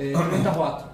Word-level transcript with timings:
Eh, 0.00 0.12
34. 0.14 0.89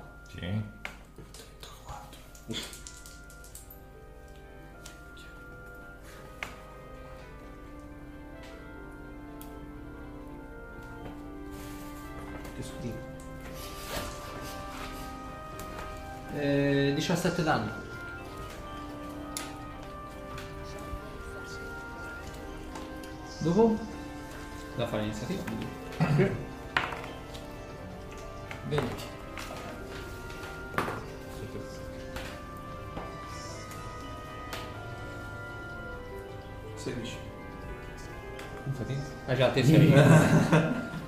Infatti. 39.46 39.50
Ah 39.50 39.50
già, 39.50 39.50
te 39.50 39.64
sei. 39.64 39.92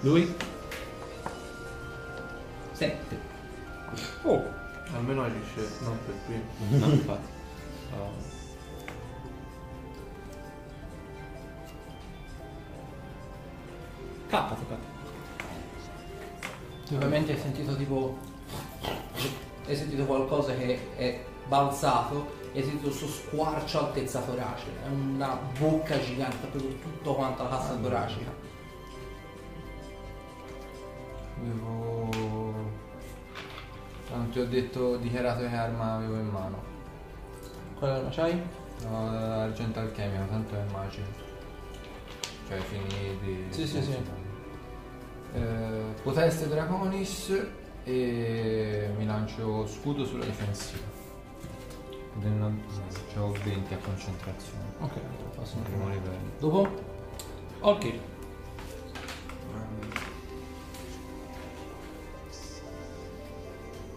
Lui? 0.01 0.35
7. 2.73 3.19
Oh. 4.23 4.57
Almeno 4.95 5.25
agisce 5.25 5.69
non 5.83 5.99
per 6.05 6.15
primo. 6.27 6.87
No, 6.87 6.93
infatti. 6.93 7.29
Oh. 7.93 8.37
K, 14.29 14.31
toccato. 14.31 14.97
Ovviamente 16.93 17.33
hai 17.33 17.39
sentito 17.39 17.77
tipo. 17.77 18.17
Hai 19.67 19.77
sentito 19.77 20.05
qualcosa 20.05 20.55
che 20.55 20.97
è 20.97 21.25
balzato 21.47 22.38
e 22.59 22.63
sentito 22.65 22.89
questo 22.89 23.07
squarcio 23.07 23.79
altezza 23.79 24.21
torace. 24.21 24.67
È 24.83 24.89
una 24.89 25.39
bocca 25.61 25.97
gigante, 26.01 26.45
ha 26.45 26.49
preso 26.51 26.67
tutto 26.67 27.15
quanto 27.15 27.45
la 27.45 27.49
cassa 27.51 27.75
toracica. 27.77 28.33
Avevo... 31.37 32.53
Non 34.11 34.31
ti 34.31 34.41
ho 34.41 34.47
detto, 34.47 34.97
dichiarato 34.97 35.41
che 35.43 35.55
arma 35.55 35.95
avevo 35.95 36.17
in 36.17 36.27
mano. 36.27 36.63
Quale 37.79 37.95
arma 37.95 38.09
c'hai? 38.11 38.43
No, 38.89 39.09
argento 39.09 39.79
alchemico, 39.79 40.27
tanto 40.29 40.55
è 40.57 40.65
magico. 40.73 41.07
Cioè, 42.49 42.59
fini 42.59 43.19
di... 43.23 43.47
Sì, 43.51 43.69
sì, 43.69 43.81
sì. 43.81 43.97
Eh, 45.35 45.95
poteste 46.03 46.49
Draconis 46.49 47.41
e 47.85 48.91
mi 48.97 49.07
lancio 49.07 49.65
scudo 49.69 50.05
sulla 50.05 50.25
difensiva. 50.25 50.98
Ho 52.21 53.33
20 53.33 53.75
a 53.75 53.79
concentrazione. 53.79 54.65
Ok, 54.81 54.95
lo 54.95 55.31
passo 55.37 55.57
in 55.57 55.63
primo 55.63 55.89
livello. 55.89 56.19
Dopo? 56.39 56.69
Ok. 57.61 57.93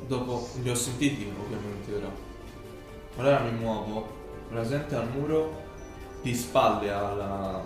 Dopo 0.05 0.49
li 0.61 0.69
ho 0.69 0.75
sentiti 0.75 1.33
ovviamente 1.36 1.95
ora. 1.95 2.11
Allora 3.17 3.39
mi 3.39 3.58
muovo, 3.58 4.08
presente 4.49 4.95
al 4.95 5.09
muro, 5.09 5.64
di 6.21 6.36
spalle 6.36 6.92
alla, 6.92 7.55
a, 7.55 7.61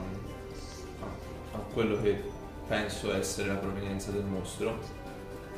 a 1.53 1.57
quello 1.73 2.01
che 2.01 2.31
penso 2.67 3.13
essere 3.13 3.49
la 3.49 3.55
provenienza 3.55 4.11
del 4.11 4.23
mostro. 4.23 4.77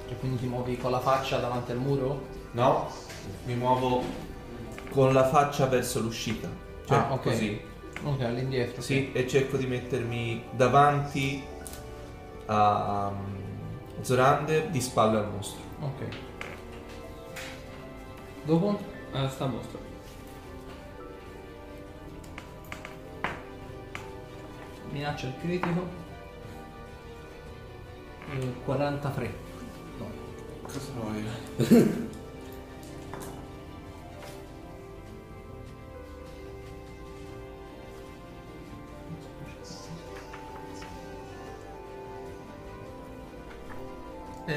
Cioè, 0.07 0.17
quindi 0.17 0.39
ti 0.39 0.47
muovi 0.47 0.77
con 0.77 0.89
la 0.89 0.99
faccia 0.99 1.37
davanti 1.39 1.71
al 1.71 1.79
muro? 1.79 2.21
No, 2.51 2.89
mi 3.45 3.55
muovo 3.55 4.01
con 4.97 5.13
la 5.13 5.27
faccia 5.27 5.67
verso 5.67 5.99
l'uscita. 5.99 6.49
Cioè 6.87 6.97
Ah, 6.97 7.13
ok. 7.13 7.21
così. 7.21 7.61
Ok, 8.03 8.21
all'indietro. 8.21 8.81
Sì, 8.81 9.11
e 9.11 9.27
cerco 9.27 9.55
di 9.55 9.67
mettermi 9.67 10.45
davanti 10.53 11.43
a 12.47 13.11
um, 13.13 14.01
Zorander 14.01 14.69
di 14.69 14.81
spalle 14.81 15.19
al 15.19 15.29
mostro. 15.29 15.61
Ok. 15.81 16.07
Dopo? 18.43 18.79
Ah, 19.11 19.29
sta 19.29 19.43
a 19.43 19.47
mostro. 19.49 19.79
Minaccia 24.89 25.27
il 25.27 25.33
critico. 25.39 25.87
Eh, 28.33 28.53
43. 28.65 29.33
No. 29.99 30.05
Cosa 30.63 30.91
vuoi? 30.95 32.05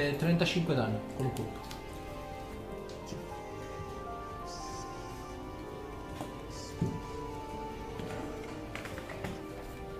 Eh, 0.00 0.16
35 0.16 0.74
danni 0.74 0.98
con 1.14 1.26
un 1.26 1.32
colpo. 1.34 1.58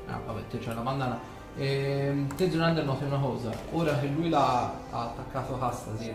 Ah, 0.07 0.21
vabbè, 0.25 0.47
te 0.49 0.59
c'è 0.59 0.73
la 0.75 0.81
bandana. 0.81 1.19
Ehm, 1.57 2.35
te 2.35 2.51
Zonander 2.51 2.85
noti 2.85 3.05
una 3.05 3.19
cosa, 3.19 3.51
ora 3.73 3.99
che 3.99 4.07
lui 4.07 4.29
l'ha 4.29 4.73
ha 4.91 5.03
attaccato 5.03 5.59
Castasir, 5.59 6.15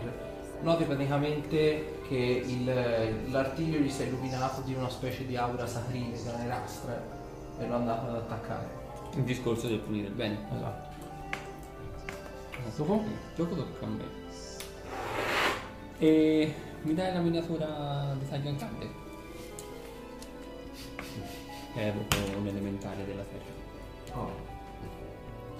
noti 0.62 0.84
praticamente 0.84 2.00
che 2.08 2.42
il- 2.44 3.30
l'artiglio 3.30 3.78
gli 3.78 3.90
si 3.90 4.02
è 4.02 4.06
illuminato 4.06 4.62
di 4.62 4.74
una 4.74 4.88
specie 4.88 5.26
di 5.26 5.36
aura 5.36 5.66
sacrile, 5.66 6.18
nerastra, 6.38 7.00
e 7.58 7.66
l'ho 7.66 7.74
andato 7.76 8.08
ad 8.08 8.16
attaccare. 8.16 8.84
Il 9.14 9.22
discorso 9.22 9.68
del 9.68 9.78
pulire. 9.78 10.08
Bene. 10.08 10.38
Esatto. 10.54 10.95
Dopo? 12.76 13.04
Dopo 13.34 13.54
tocca 13.54 13.84
a 13.84 13.88
me. 13.88 14.04
E 15.98 16.54
mi 16.82 16.94
dai 16.94 17.12
la 17.12 17.20
miniatura 17.20 18.14
di 18.18 18.28
taglio 18.28 18.48
ancante? 18.50 19.04
È 21.74 21.90
proprio 21.90 22.38
un 22.38 22.46
elementare 22.46 23.04
della 23.04 23.24
serie. 23.24 23.52
Oh. 24.12 24.30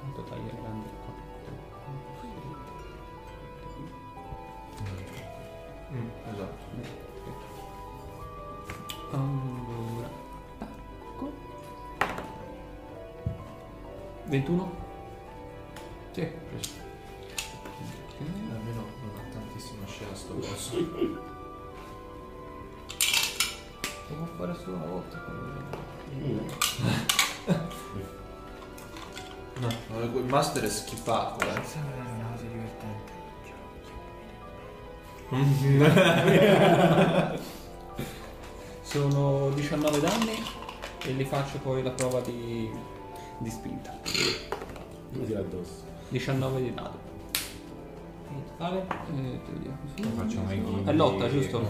Tanto 0.00 0.22
taglio 0.24 0.50
grande 0.60 0.88
qua. 1.04 1.14
Mm, 5.92 6.08
esatto. 6.34 6.64
Allora. 9.12 10.08
Tacco. 10.58 11.32
21? 14.24 14.70
Sì, 16.12 16.26
preso. 16.48 16.75
Fare 24.36 24.54
solo 24.62 24.76
una 24.76 24.86
volta. 24.86 25.24
No, 29.58 29.68
il 30.02 30.24
master 30.24 30.64
è 30.64 30.68
schifato, 30.68 31.42
eh. 31.46 31.62
Sembra 31.64 32.02
una 32.02 32.28
cosa 32.32 32.44
divertente. 32.44 33.14
Sono 38.82 39.48
19 39.50 40.00
danni 40.00 40.42
e 41.02 41.12
li 41.12 41.24
faccio 41.24 41.58
poi 41.58 41.82
la 41.82 41.90
prova 41.90 42.20
di, 42.20 42.70
di 43.38 43.50
spinta. 43.50 43.98
Mi 45.12 45.24
tira 45.24 45.40
addosso. 45.40 45.84
19 46.10 46.60
di 46.60 46.74
dado. 46.74 46.98
In 48.28 48.44
totale? 48.44 48.82
Eh, 48.82 49.40
te 49.44 49.52
lo 49.52 49.58
dico 49.58 49.76
così. 49.80 50.02
Facciamo 50.14 50.52
i. 50.52 50.62
È 50.84 50.92
lotta, 50.92 51.28
giusto? 51.30 51.58
Ho 51.58 51.64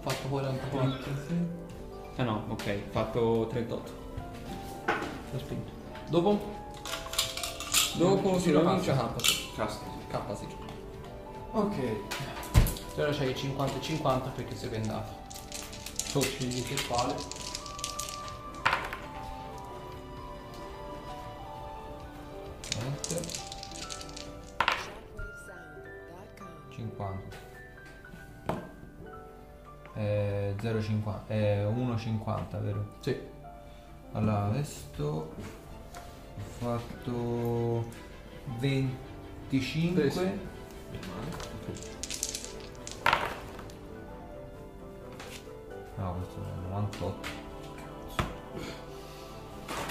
fatto 0.00 0.28
44. 0.28 1.63
Ah 2.16 2.22
no, 2.22 2.44
ok, 2.48 2.82
ho 2.86 2.90
fatto 2.92 3.46
38. 3.50 3.92
L'ho 5.32 5.38
spinto. 5.38 5.72
Dopo? 6.08 6.38
Dopo 7.94 8.38
si 8.38 8.52
ricomincia 8.52 8.94
cassa. 8.94 9.14
K, 9.16 9.22
sì. 9.24 9.50
Casta. 9.56 9.84
K 10.08 10.36
sì. 10.36 10.46
Ok. 11.50 11.76
Ora 12.96 13.10
c'hai 13.10 13.34
50 13.34 13.78
e 13.78 13.80
50 13.80 14.30
perché 14.30 14.54
sei 14.54 14.68
bendato. 14.68 15.12
Tocci 16.12 16.46
di 16.46 16.62
che 16.62 16.76
spalle. 16.76 17.14
0,50. 31.28 31.28
Eh, 31.28 31.64
1,50, 31.64 32.62
vero? 32.62 32.86
Sì. 33.00 33.18
Allora, 34.12 34.44
adesso 34.44 34.82
ho 35.02 35.32
fatto 36.58 37.84
25 38.58 40.00
Preso. 40.00 40.22
No, 45.96 46.14
questo 46.14 46.40
è 46.40 46.68
98. 46.68 47.28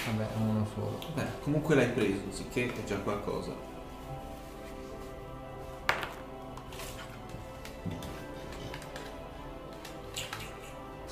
Vabbè, 0.06 0.28
è 0.32 0.36
uno 0.36 0.66
solo. 0.74 0.98
Beh, 1.14 1.40
comunque 1.40 1.74
l'hai 1.74 1.90
preso, 1.90 2.30
sicché 2.30 2.72
è 2.72 2.84
già 2.84 2.98
qualcosa. 2.98 3.73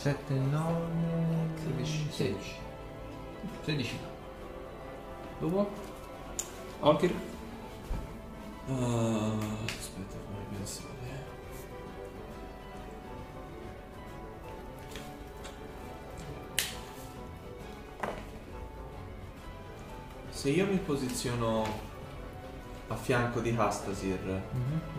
Sette, 0.02 0.34
nove... 0.34 0.82
16. 1.62 2.10
16. 2.10 2.58
16. 3.64 3.98
Dopo? 5.38 5.70
Olkir? 6.80 7.14
Ah, 8.68 9.38
aspetta, 9.64 10.16
fammi 10.26 10.56
pensare. 10.56 10.90
Se 20.30 20.50
io 20.50 20.66
mi 20.66 20.78
posiziono 20.78 21.64
a 22.92 22.96
fianco 22.96 23.40
di 23.40 23.54
Hastasir, 23.56 24.42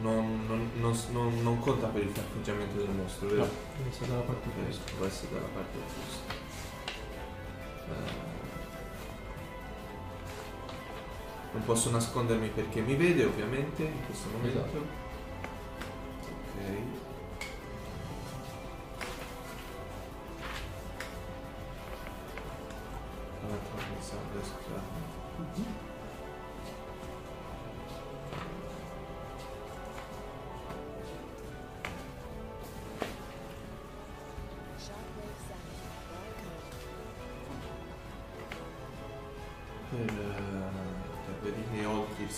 non, 0.01 0.45
non- 0.47 0.69
non- 0.79 0.97
non- 1.11 1.41
non 1.43 1.59
conta 1.59 1.87
per 1.87 2.03
il 2.03 2.09
fiancheggiamento 2.09 2.77
del 2.77 2.89
mostro, 2.89 3.27
vero? 3.29 3.47
Deve 3.77 3.89
essere 3.89 4.07
dalla 4.09 4.21
parte 4.21 4.49
opposta. 4.49 4.91
può 4.97 5.05
essere 5.05 5.33
dalla 5.33 5.47
parte 5.53 5.77
opposta. 5.77 6.33
Eh, 7.89 8.31
Non 11.53 11.63
posso 11.65 11.91
nascondermi 11.91 12.47
perché 12.49 12.81
mi 12.81 12.95
vede 12.95 13.25
ovviamente 13.25 13.83
in 13.83 14.05
questo 14.07 14.27
momento. 14.31 14.57
Esatto. 14.57 14.77
Ok. 16.21 17.12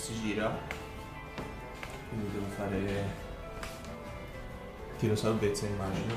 Si 0.06 0.22
gira. 0.22 0.56
Quindi 2.10 2.32
devo 2.32 2.46
fare 2.56 3.24
tiro 5.00 5.16
salvezza 5.16 5.66
immagino. 5.66 6.14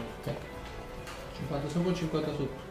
50 1.37 1.69
sopra 1.69 1.95
50 1.95 2.31
sotto. 2.33 2.67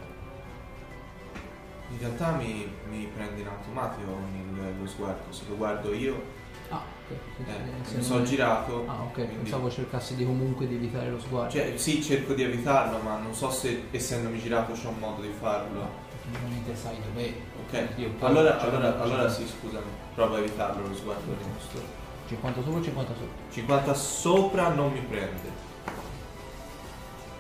In 1.90 2.00
realtà 2.00 2.32
mi, 2.36 2.70
mi 2.90 3.10
prende 3.16 3.42
in 3.42 3.48
automatico 3.48 4.20
il- 4.36 4.80
lo 4.80 4.88
sguardo, 4.88 5.32
se 5.32 5.44
lo 5.48 5.56
guardo 5.56 5.94
io 5.94 6.36
Ah, 6.70 6.82
ok. 7.10 7.48
Eh, 7.48 7.96
mi 7.96 8.04
sono 8.04 8.24
girato. 8.24 8.84
Ah, 8.90 9.02
ok. 9.04 9.14
quindi- 9.14 9.36
Pensavo 9.36 9.70
cercassi 9.72 10.16
di 10.16 10.26
comunque 10.26 10.68
di 10.68 10.76
evitare 10.76 11.10
lo 11.10 11.18
sguardo. 11.18 11.50
Cioè, 11.54 11.78
sì, 11.78 12.04
cerco 12.04 12.34
di 12.34 12.44
evitarlo, 12.44 12.98
ma 13.00 13.18
non 13.20 13.34
so 13.34 13.50
se 13.50 13.84
essendomi 13.92 14.38
girato 14.38 14.74
c'è 14.74 14.88
un 14.88 14.98
modo 15.00 15.22
di 15.22 15.32
farlo. 15.40 15.88
Tecnicamente 16.12 16.76
sai 16.76 16.98
dov'è. 17.02 17.34
Ok, 17.70 17.88
allora, 18.20 18.58
cioè, 18.58 18.70
allora, 18.70 19.02
allora 19.02 19.30
sì, 19.30 19.46
scusami, 19.46 19.84
provo 20.16 20.36
a 20.36 20.40
evitarlo 20.40 20.88
lo 20.88 20.96
sguardo 20.96 21.34
del 21.34 21.48
mostro. 21.54 21.82
50 22.28 22.62
sopra 22.64 22.82
50 22.82 23.14
sotto. 23.14 23.52
50 23.52 23.94
sopra 23.94 24.70
non 24.70 24.94
mi 24.94 25.02
prende. 25.02 25.52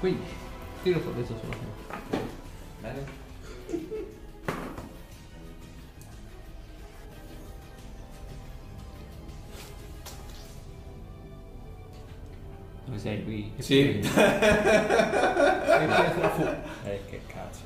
15. 0.01 0.21
Tiro 0.83 1.01
salvezza 1.01 1.33
sulla 1.39 1.55
tua. 1.55 2.19
Bene? 2.81 3.05
Dove 12.85 12.99
sei 12.99 13.23
lui? 13.23 13.53
Sì. 13.59 13.99
E 13.99 13.99
pietra 15.87 16.29
fu. 16.35 16.41
Eh, 16.83 17.01
che 17.09 17.21
cazzo. 17.27 17.61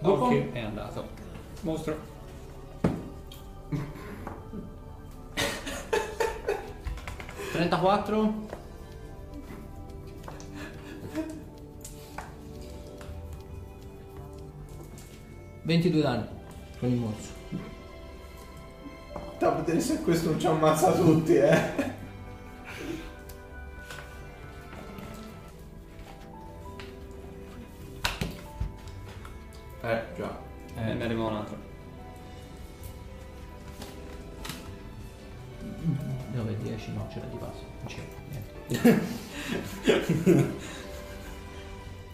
Dopo? 0.00 0.24
Olkir 0.24 0.52
è 0.52 0.60
andato. 0.60 1.23
Mostro. 1.64 1.96
Trentaquattro. 7.52 8.46
Ventidue 15.62 16.02
danni 16.02 16.26
con 16.78 16.90
il 16.90 16.96
morso. 16.96 17.32
Da 19.38 19.50
vedere 19.52 19.80
se 19.80 20.02
questo 20.02 20.30
non 20.30 20.38
ci 20.38 20.46
ammazza 20.46 20.92
tutti, 20.92 21.34
eh. 21.34 21.48
Eh, 21.48 22.03
no, 37.04 37.08
c'era 37.08 37.26
di 37.26 37.36
passo. 37.36 37.64
Non 37.80 37.86
c'era 37.86 38.06
niente. 38.30 39.12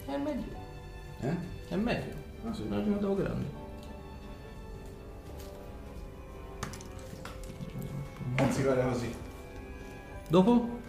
È 0.05 0.17
meglio. 0.17 0.59
Eh? 1.21 1.35
È 1.69 1.75
meglio. 1.75 2.13
Ah 2.45 2.53
sì. 2.53 2.67
Non 2.67 2.79
arrivato 2.79 3.15
grande. 3.15 3.59
Anzi, 8.35 8.63
guarda 8.63 8.83
così. 8.85 9.15
Dopo? 10.27 10.79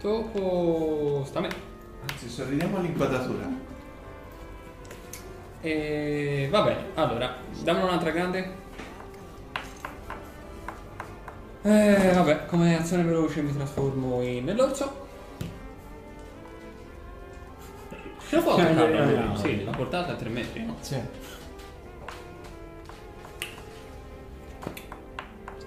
Dopo 0.00 1.24
sta 1.26 1.38
a 1.38 1.42
me. 1.42 1.48
Anzi, 2.10 2.28
sorridiamo 2.28 2.78
all'inquadratura. 2.78 3.66
E 5.60 6.46
va 6.50 6.62
bene, 6.62 6.84
allora, 6.94 7.34
dammi 7.64 7.82
un'altra 7.82 8.10
grande. 8.10 8.66
Eh, 11.62 12.12
vabbè, 12.14 12.46
come 12.46 12.78
azione 12.78 13.02
veloce 13.02 13.42
mi 13.42 13.54
trasformo 13.54 14.22
in 14.22 14.44
nell'orso. 14.44 15.06
Ce 18.28 18.36
la 18.36 18.42
può 18.42 18.56
Eh, 18.58 18.72
no, 18.72 18.86
lui? 18.86 19.14
no, 19.16 19.36
Sì, 19.36 19.64
la 19.64 19.70
portata 19.72 20.12
è 20.12 20.16
3 20.16 20.28
metri, 20.28 20.64
no? 20.64 20.76
Sì. 20.80 20.96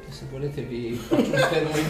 Se 0.10 0.26
volete 0.30 0.62
vi 0.62 0.94
faccio 0.96 1.22
un 1.24 1.38
fermo 1.38 1.78
in 1.78 1.88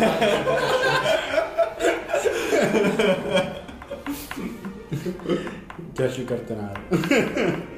Piace 5.93 6.21
il 6.21 6.27
cartonario. 6.27 7.69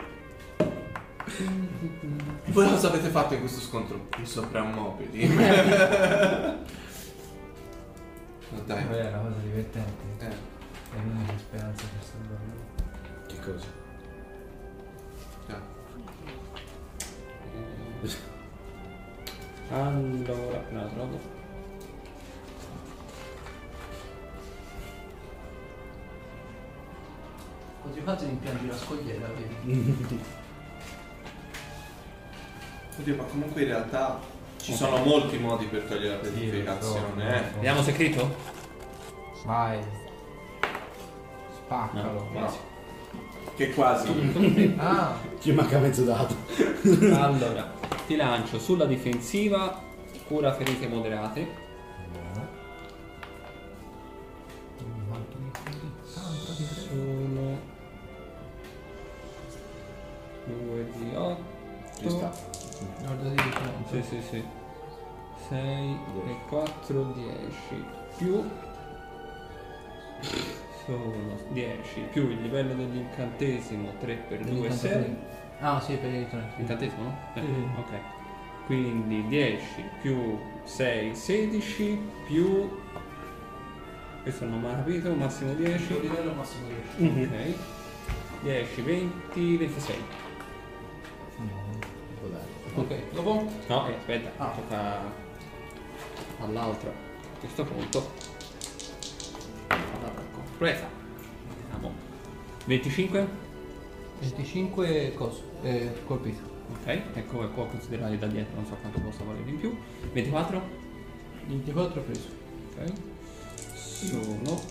Voi 2.45 2.69
cosa 2.69 2.87
avete 2.87 3.09
fatto 3.09 3.33
in 3.33 3.41
questo 3.41 3.59
scontro? 3.59 4.07
I 4.17 4.25
soprammobili. 4.25 5.27
Ma 5.27 5.43
dai. 8.65 8.83
Poi 8.85 8.97
è 8.97 9.07
una 9.07 9.17
cosa 9.17 9.35
divertente. 9.41 10.03
Eh. 10.19 10.27
È 10.27 11.01
l'unica 11.03 11.37
speranza 11.37 11.83
per 11.85 12.03
salvarlo. 12.03 12.61
Che 13.27 13.39
cosa? 13.39 13.81
già. 15.47 15.59
Allora, 19.69 20.65
no, 20.69 20.87
trovo. 20.93 21.19
Così 27.81 27.99
fate 27.99 28.25
rimpiangi 28.25 28.67
la 28.67 28.77
scogliera, 28.77 29.27
vedi? 29.27 30.41
Oddio, 33.00 33.15
ma 33.15 33.23
comunque 33.23 33.62
in 33.62 33.67
realtà 33.67 34.19
ci 34.62 34.73
sono 34.73 34.97
molti 35.03 35.38
modi 35.38 35.65
per 35.65 35.81
togliere 35.83 36.63
la 36.63 36.81
so, 36.81 36.97
eh. 37.17 37.38
so. 37.38 37.53
Vediamo 37.55 37.81
se 37.81 37.91
è 37.91 37.93
crito? 37.93 38.35
Vai. 39.45 39.79
Spaccalo. 41.55 42.12
No, 42.13 42.29
quasi. 42.31 42.57
Che 43.55 43.73
quasi. 43.73 44.75
Ah, 44.77 45.15
Ci 45.39 45.51
manca 45.51 45.79
mezzo 45.79 46.03
dato. 46.03 46.35
Allora, 47.13 47.71
ti 48.05 48.15
lancio 48.15 48.59
sulla 48.59 48.85
difensiva, 48.85 49.81
cura 50.27 50.53
ferite 50.53 50.88
moderate. 50.88 51.62
Sono 56.05 57.59
2 60.45 60.91
di 60.95 61.15
8. 61.15 61.43
Ci 62.00 62.09
sta. 62.09 62.52
Guarda 63.01 63.29
di 63.29 63.41
Sì, 63.89 64.01
sì, 64.01 64.21
sì. 64.29 64.43
6 65.49 65.97
e 66.27 66.35
4, 66.47 67.03
10 67.03 67.85
più 68.17 68.43
sono 70.85 71.37
10 71.49 71.99
più 72.11 72.29
il 72.29 72.41
livello 72.41 72.73
dell'incantesimo 72.73 73.93
3 73.99 74.13
per 74.27 74.39
2 74.43 74.71
6 74.71 75.15
Ah, 75.59 75.79
sì, 75.79 75.95
per 75.95 76.13
il 76.13 76.27
tre. 76.29 76.43
incantesimo 76.57 77.03
no? 77.03 77.17
Eh, 77.35 77.41
Sì. 77.41 77.47
ok 77.77 77.99
quindi 78.65 79.27
10 79.27 79.65
più 80.01 80.37
6 80.63 81.15
16 81.15 81.99
più 82.25 82.69
questo 84.21 84.45
non 84.45 84.61
mi 84.61 84.69
ha 84.69 84.75
capito 84.75 85.13
massimo 85.13 85.53
10 85.53 85.93
Il 85.93 85.99
livello 86.01 86.33
massimo 86.33 86.67
10. 86.97 87.23
ok 87.27 87.55
10 88.43 88.81
20 88.81 89.57
26 89.57 89.95
Può 89.95 90.05
dare. 90.05 90.22
Ok, 92.75 93.11
dopo? 93.13 93.47
no 93.67 93.87
eh, 93.87 93.93
aspetta 93.95 94.31
Ah. 94.37 94.47
tocca 94.55 95.01
all'altro 96.41 96.89
a 96.89 97.39
questo 97.39 97.63
punto 97.65 98.11
all'attacco 99.67 100.41
presa 100.57 100.87
vediamo 101.61 101.93
25 102.65 103.27
25 104.19 105.13
coso. 105.15 105.43
Eh, 105.61 105.91
colpito. 106.05 106.41
ok 106.79 106.87
e 107.13 107.25
come 107.27 107.47
può 107.47 107.65
considerare 107.67 108.17
da 108.17 108.25
dietro 108.27 108.55
non 108.55 108.65
so 108.65 108.75
quanto 108.81 108.99
possa 109.01 109.23
valere 109.23 109.49
in 109.49 109.59
più 109.59 109.77
24 110.11 110.61
24 111.47 112.01
preso. 112.01 112.27
ok 112.77 112.91
sono 113.75 114.61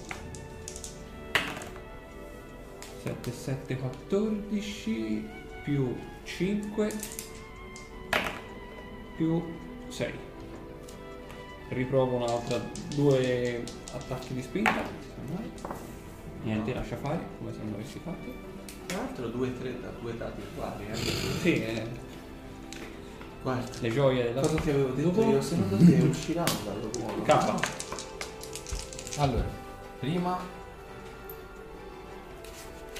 7 3.04 3.32
7 3.32 3.76
14 3.76 5.28
più 5.62 5.94
5 6.24 6.92
più 9.22 9.40
6 9.88 10.12
riprovo 11.68 12.16
un'altra 12.16 12.60
due 12.94 13.62
attacchi 13.94 14.34
di 14.34 14.42
spinta 14.42 14.82
niente 16.42 16.74
lascia 16.74 16.96
fare 16.96 17.20
come 17.38 17.52
se 17.52 17.58
non 17.62 17.74
avessi 17.74 18.00
fatto 18.02 18.32
Tra 18.86 18.96
l'altro 18.98 19.28
due 19.28 19.56
tre 19.56 19.80
da 19.80 19.90
due 20.00 20.16
dati 20.16 20.40
uguali, 20.52 20.86
eh. 20.90 20.94
sì 20.96 21.62
eh, 21.62 21.86
Guarda. 23.42 23.70
le 23.80 23.90
gioie 23.90 24.22
della 24.24 24.40
Cosa 24.40 24.56
ti 24.60 24.70
avevo 24.70 24.88
detto 24.90 25.08
Dopo- 25.10 25.30
io? 25.30 25.40
Secondo 25.40 25.76
te 25.76 25.94
usciranno 26.02 26.52
dallo 26.64 26.90
ruolo? 26.92 27.22
K 27.22 29.18
Allora, 29.18 29.46
prima 30.00 30.38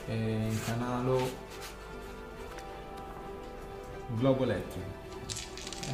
eh, 0.09 0.47
incanalo 0.51 1.29
globo 4.17 4.43
elettrico, 4.45 4.87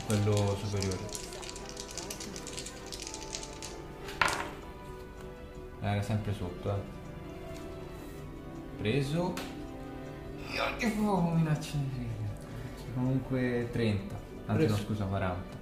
quello 0.06 0.56
superiore. 0.56 1.26
Era 5.80 6.02
sempre 6.02 6.34
sotto, 6.34 6.70
eh. 6.70 6.96
Preso. 8.78 9.34
Io 10.52 10.76
che 10.76 10.90
figlia. 11.90 12.26
Comunque 12.94 13.68
30, 13.70 14.14
anzi 14.46 14.66
no 14.66 14.74
Preso. 14.74 14.76
scusa 14.76 15.04
40. 15.04 15.56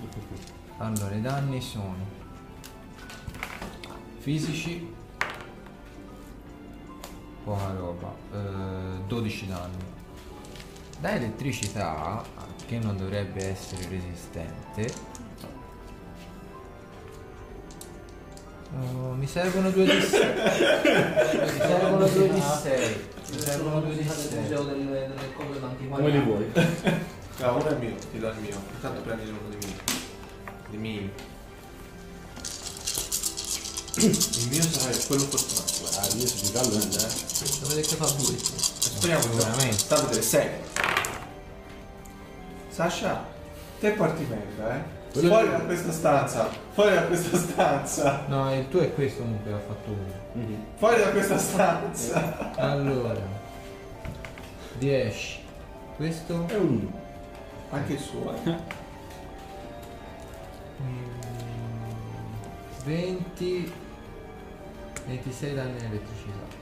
Allora, 0.78 1.14
i 1.14 1.20
danni 1.20 1.60
sono 1.60 1.94
fisici 4.20 4.94
poca 7.44 7.72
roba 7.72 8.14
eh, 8.32 9.02
12 9.06 9.46
danni 9.46 9.99
da 11.00 11.14
elettricità 11.14 12.22
che 12.66 12.78
non 12.78 12.96
dovrebbe 12.96 13.50
essere 13.50 13.88
resistente 13.88 14.92
oh, 18.78 19.12
mi 19.12 19.26
servono 19.26 19.70
due 19.70 19.84
di 19.84 20.00
6 20.00 20.34
mi 20.34 21.58
servono 21.58 22.06
due 22.06 22.32
di 22.32 22.40
6 22.62 23.08
mi 23.30 23.40
servono 23.40 23.80
due 23.80 23.96
di 23.96 24.02
del 24.02 24.12
6 24.12 24.38
museo 24.40 24.62
delle, 24.64 24.84
delle 24.84 25.32
cose 25.34 25.60
d'antiquariato. 25.60 26.02
Come 26.02 26.10
li 26.10 26.20
vuoi? 26.20 26.52
Ah, 27.42 27.52
uno 27.52 27.68
è 27.68 27.74
mio, 27.76 27.94
ti 28.10 28.18
do 28.18 28.28
il 28.28 28.36
mio. 28.38 28.62
Intanto 28.74 29.00
prendi 29.00 29.30
uno 29.30 29.38
dei 29.48 29.58
miei. 29.58 29.76
Dei 30.68 30.78
miei. 30.78 31.10
Il 33.94 34.48
mio 34.50 34.62
sarà 34.62 34.94
quello 35.06 35.24
fortunato. 35.24 35.98
Ah, 36.00 36.06
io 36.16 36.26
sono 36.26 36.42
di 36.42 36.52
callo, 36.52 36.74
eh. 36.74 37.58
Dovete 37.60 37.80
che 37.80 37.96
fa 37.96 38.06
due. 38.10 38.36
Speriamo 38.36 39.22
che 39.22 39.36
Veramente. 39.36 39.78
State 39.78 40.08
delle 40.08 40.22
6. 40.22 40.48
Sasha, 42.70 43.24
te 43.80 43.90
porti 43.90 44.24
merda, 44.24 44.76
eh. 44.76 44.98
Quello 45.12 45.28
Fuori 45.28 45.48
da 45.50 45.58
questa 45.58 45.90
stanza. 45.90 46.48
Fuori 46.72 46.94
da 46.94 47.02
questa 47.02 47.36
stanza. 47.36 48.24
no 48.28 48.54
il 48.54 48.68
tuo 48.68 48.80
è 48.80 48.94
questo 48.94 49.22
comunque 49.22 49.52
ha 49.52 49.58
fatto 49.58 49.90
uno 49.90 50.56
Fuori 50.76 51.00
da 51.00 51.10
questa 51.10 51.36
stanza. 51.36 52.52
allora 52.56 53.20
10 54.78 55.38
questo 55.96 56.46
È 56.46 56.54
un 56.54 56.88
Anche 57.70 57.92
il 57.92 57.98
suo, 57.98 58.34
eh. 58.44 58.78
20 62.84 63.72
26 65.06 65.54
danni 65.54 65.76
elettricità 65.84 66.60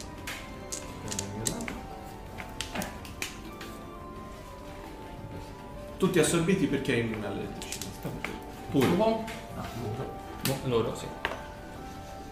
Tutti 5.99 6.19
assorbiti 6.19 6.67
perché 6.67 6.95
è 6.95 6.99
immune 6.99 7.27
all'elettricità. 7.27 8.09
Pure. 8.71 8.89
Dopo? 8.89 9.25
No, 10.45 10.55
loro 10.65 10.95
sì 10.95 11.07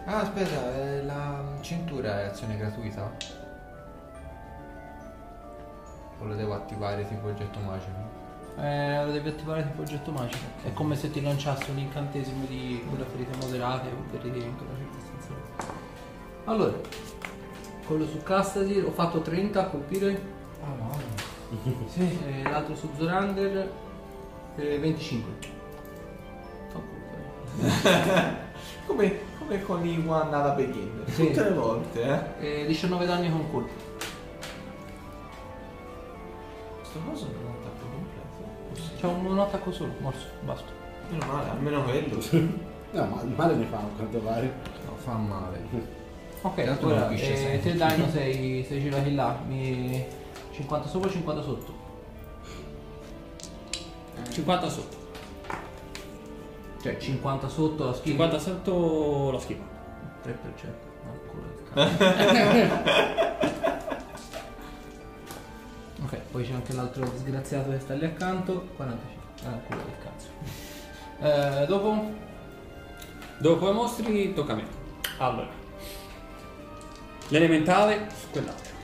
ah 0.09 0.21
aspetta 0.21 0.75
eh, 0.77 1.03
la 1.05 1.43
cintura 1.61 2.23
è 2.23 2.25
azione 2.27 2.57
gratuita 2.57 3.11
o 6.21 6.25
lo 6.25 6.35
devo 6.35 6.55
attivare 6.55 7.07
tipo 7.09 7.27
oggetto 7.27 7.59
magico 7.59 8.15
Eh, 8.59 9.05
lo 9.05 9.13
devi 9.13 9.29
attivare 9.29 9.65
tipo 9.65 9.83
oggetto 9.83 10.13
magico. 10.13 10.45
È 10.63 10.73
come 10.73 10.97
se 10.97 11.11
ti 11.11 11.21
lanciassi 11.21 11.71
un 11.71 11.79
incantesimo 11.79 12.47
di 12.47 12.83
quelle 12.89 13.05
ferite 13.05 13.37
moderate 13.37 13.89
o 13.89 14.03
ferite 14.11 14.39
in 14.39 14.57
quella 14.57 14.73
circostanza. 14.77 15.75
Allora, 16.45 16.73
quello 17.87 18.07
su 18.07 18.23
Castasir 18.23 18.87
ho 18.87 18.93
fatto 18.93 19.21
30 19.21 19.61
a 19.61 19.67
colpire. 19.67 20.23
ah 20.63 20.69
no 20.79 20.96
Sì. 21.87 22.19
E 22.27 22.43
l'altro 22.43 22.75
su 22.75 22.89
Zorander 22.97 23.71
eh, 24.57 24.79
25. 24.79 25.33
Fa 26.69 26.81
Come, 28.87 29.19
come 29.39 29.63
con 29.63 29.87
i 29.87 30.03
One 30.07 30.35
alla 30.35 30.51
Begin. 30.51 31.03
Sì. 31.07 31.27
Tutte 31.27 31.43
le 31.43 31.55
volte, 31.55 32.03
eh. 32.41 32.47
eh. 32.47 32.63
E 32.63 32.67
19 32.67 33.07
danni 33.07 33.31
con 33.31 33.51
colpo. 33.51 33.71
Questo 36.79 36.99
coso 37.05 37.27
non 37.27 37.35
è 37.35 37.47
un 37.47 37.55
attacco 37.63 37.87
completo. 37.93 38.97
C'è 38.97 39.07
un, 39.07 39.27
un 39.27 39.39
attacco 39.39 39.73
solo, 39.73 39.93
morso, 40.01 40.27
basta. 40.43 40.71
Meno 41.11 41.27
male, 41.27 41.51
almeno 41.51 41.83
quello. 41.85 42.19
No, 42.93 43.05
ma 43.05 43.23
il 43.23 43.35
male 43.37 43.55
ne 43.55 43.65
fa 43.67 43.79
a 43.79 43.89
quanto 43.97 44.19
pare. 44.19 44.53
no 44.87 44.97
fa 44.97 45.13
male 45.13 46.05
Ok, 46.43 46.65
Tanto 46.65 46.87
ora 46.87 46.99
non 46.99 47.09
capisce 47.09 47.55
eh, 47.55 47.61
te 47.61 47.73
Dino 47.73 48.09
sei, 48.11 48.65
sei 48.65 48.81
girati 48.81 49.15
là, 49.15 49.39
mi... 49.47 50.05
50 50.57 50.89
sopra 50.89 51.11
50 51.11 51.43
sotto. 51.43 51.85
50 54.31 54.69
sotto 54.71 54.97
Cioè 56.81 56.97
50 56.97 57.49
sotto 57.49 57.85
la 57.85 57.93
schiva. 57.93 58.25
50 58.25 58.39
sotto 58.39 59.31
la 59.33 59.39
schiva 59.39 59.65
3%. 60.25 60.35
No, 61.05 61.13
culo 61.31 61.43
del 61.55 61.63
cazzo. 61.73 62.05
ok, 66.05 66.17
poi 66.31 66.45
c'è 66.45 66.53
anche 66.55 66.73
l'altro 66.73 67.07
disgraziato 67.11 67.71
che 67.71 67.79
sta 67.81 67.95
lì 67.95 68.07
accanto. 68.07 68.69
45. 68.77 69.49
Ah, 69.49 69.59
culo 69.67 69.83
del 69.83 69.99
cazzo. 70.03 70.29
Eh, 71.21 71.67
dopo? 71.67 72.11
Dopo 73.39 73.71
i 73.71 73.73
mostri 73.75 74.33
tocca 74.33 74.53
a 74.53 74.57
me. 74.57 74.67
Allora. 75.19 75.51
L'elementale 77.29 78.09
su 78.19 78.31
quell'altro. 78.31 78.76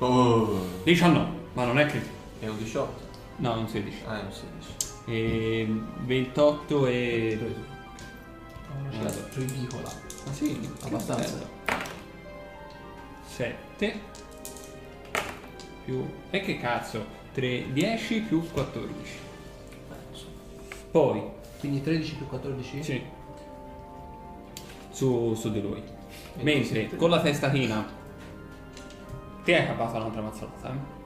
Oh. 0.00 0.66
19, 0.84 1.30
ma 1.52 1.64
non 1.64 1.78
è 1.78 1.84
che... 1.86 2.00
È 2.40 2.48
un 2.48 2.56
18. 2.56 3.08
No, 3.36 3.58
un 3.58 3.68
16. 3.68 4.02
Ah, 4.06 4.20
è 4.20 4.24
un 4.24 4.32
16. 4.32 4.74
E 5.06 5.68
28 6.04 6.86
e... 6.86 7.38
Una 8.78 9.10
cifra 9.10 9.22
ridicola. 9.34 9.88
Ah 9.88 10.32
sì, 10.32 10.58
Abbastanza. 10.82 11.48
7 13.26 14.00
più... 15.84 16.06
E 16.30 16.40
che 16.40 16.58
cazzo? 16.58 17.04
3, 17.34 17.72
10 17.72 18.20
più 18.22 18.48
14. 18.50 19.12
Poi, 20.90 21.22
Quindi 21.58 21.82
13 21.82 22.14
più 22.14 22.26
14? 22.26 22.82
sì. 22.82 23.02
Su, 24.90 25.34
su 25.34 25.50
di 25.52 25.60
lui. 25.60 25.82
Mentre 26.40 26.88
con 26.96 27.10
la 27.10 27.20
testa 27.20 27.50
china 27.50 27.98
ti 29.44 29.52
è 29.52 29.66
capace 29.66 29.96
un'altra 29.96 30.20
mazzolata, 30.22 30.68
eh? 30.68 30.98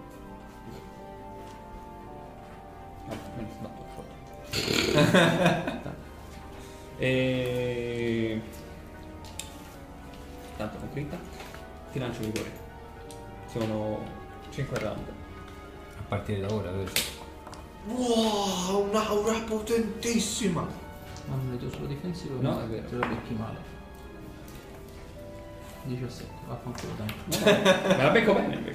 No, 3.07 3.15
me 3.37 3.43
ne 3.43 3.49
sbatto 3.59 3.85
fuori. 3.95 4.09
e... 6.99 8.41
Tanto 10.57 10.77
con 10.79 10.91
critta. 10.93 11.19
Ti 11.93 11.99
lancio 11.99 12.21
vigore. 12.21 12.51
Sono 13.47 14.01
5 14.51 14.79
round. 14.79 15.09
A 15.99 16.03
partire 16.09 16.41
da 16.41 16.53
ora, 16.53 16.71
vero? 16.71 16.91
Wow, 17.87 18.89
un'aura 18.89 19.39
potentissima. 19.47 20.63
Ma 21.27 21.35
non 21.37 21.51
vedo 21.51 21.71
solo 21.71 21.87
difensivo, 21.87 22.41
No, 22.41 22.61
è 22.63 22.67
vero. 22.67 22.87
te 22.89 22.97
la 22.97 23.07
becchi 23.07 23.35
male. 23.35 23.73
17, 25.87 26.31
vaffanculo 26.49 26.93
dai. 26.97 27.15
Me 27.97 28.03
la 28.03 28.11
becco 28.11 28.35
bene. 28.35 28.73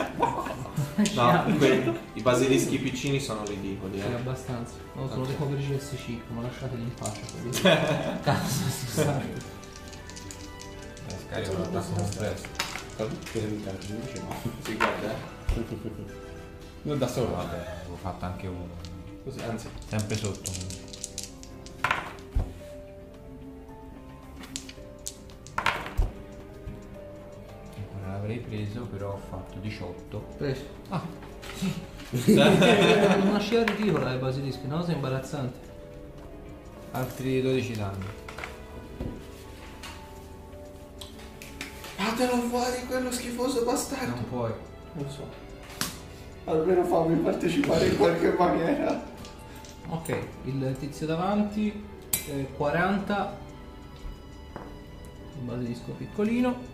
No, 1.13 1.45
que- 1.57 1.99
i 2.13 2.21
basilischi 2.21 2.77
piccini 2.77 3.19
sono 3.19 3.43
ridicoli, 3.45 3.99
Sì, 3.99 4.05
eh. 4.07 4.13
abbastanza. 4.13 4.73
No, 4.93 5.07
sono 5.09 5.25
dei 5.25 5.35
poveri 5.35 5.65
CS5, 5.67 6.17
ma 6.33 6.41
lasciateli 6.41 6.81
in 6.81 6.93
pace. 6.93 7.21
quelli. 7.31 8.19
Cazzo, 8.21 8.69
sa. 8.69 9.21
Eh, 11.07 11.15
scarico 11.27 11.57
l'attacco 11.57 11.91
complesso. 11.93 12.45
Per 12.97 13.43
evitare, 13.43 13.77
invece 13.87 14.19
no. 14.21 14.35
Si 14.63 14.75
guarda, 14.75 15.09
eh. 15.11 15.63
Non 16.83 16.97
da 16.97 17.07
solo. 17.07 17.35
Vabbè, 17.35 17.55
avevo 17.81 17.95
fatto 18.01 18.25
anche 18.25 18.47
uno. 18.47 18.67
Così, 19.23 19.39
anzi. 19.41 19.67
Sempre 19.87 20.15
sotto. 20.15 20.51
Preso, 28.49 28.81
però 28.81 29.13
ho 29.13 29.19
fatto 29.29 29.59
18. 29.59 30.17
Preso. 30.37 30.63
Ah, 30.89 31.01
È 32.11 33.19
una 33.21 33.39
scia 33.39 33.63
ridicola 33.63 34.09
ai 34.09 34.17
basilischi, 34.17 34.65
no? 34.67 34.83
Sei 34.83 34.95
imbarazzante. 34.95 35.57
altri 36.91 37.41
12 37.41 37.75
danni. 37.75 38.05
Fatelo 41.95 42.37
fuori 42.37 42.85
quello 42.87 43.11
schifoso 43.11 43.63
bastardo. 43.63 44.15
Non 44.15 44.29
puoi. 44.29 44.51
Lo 44.93 45.09
so. 45.09 45.27
Almeno 46.45 46.83
fammi 46.85 47.15
partecipare 47.17 47.87
in 47.87 47.97
qualche 47.97 48.33
maniera. 48.37 49.03
Ok, 49.89 50.17
il 50.45 50.75
tizio 50.79 51.05
davanti, 51.05 51.83
eh, 52.27 52.47
40. 52.55 53.37
Il 55.37 55.41
basilisco 55.45 55.91
piccolino. 55.91 56.68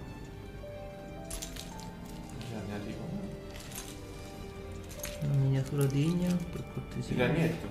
Miniatura 5.72 5.86
degna, 5.86 6.36
per 6.52 6.64
cortesia. 6.74 7.26
ragnetto. 7.26 7.68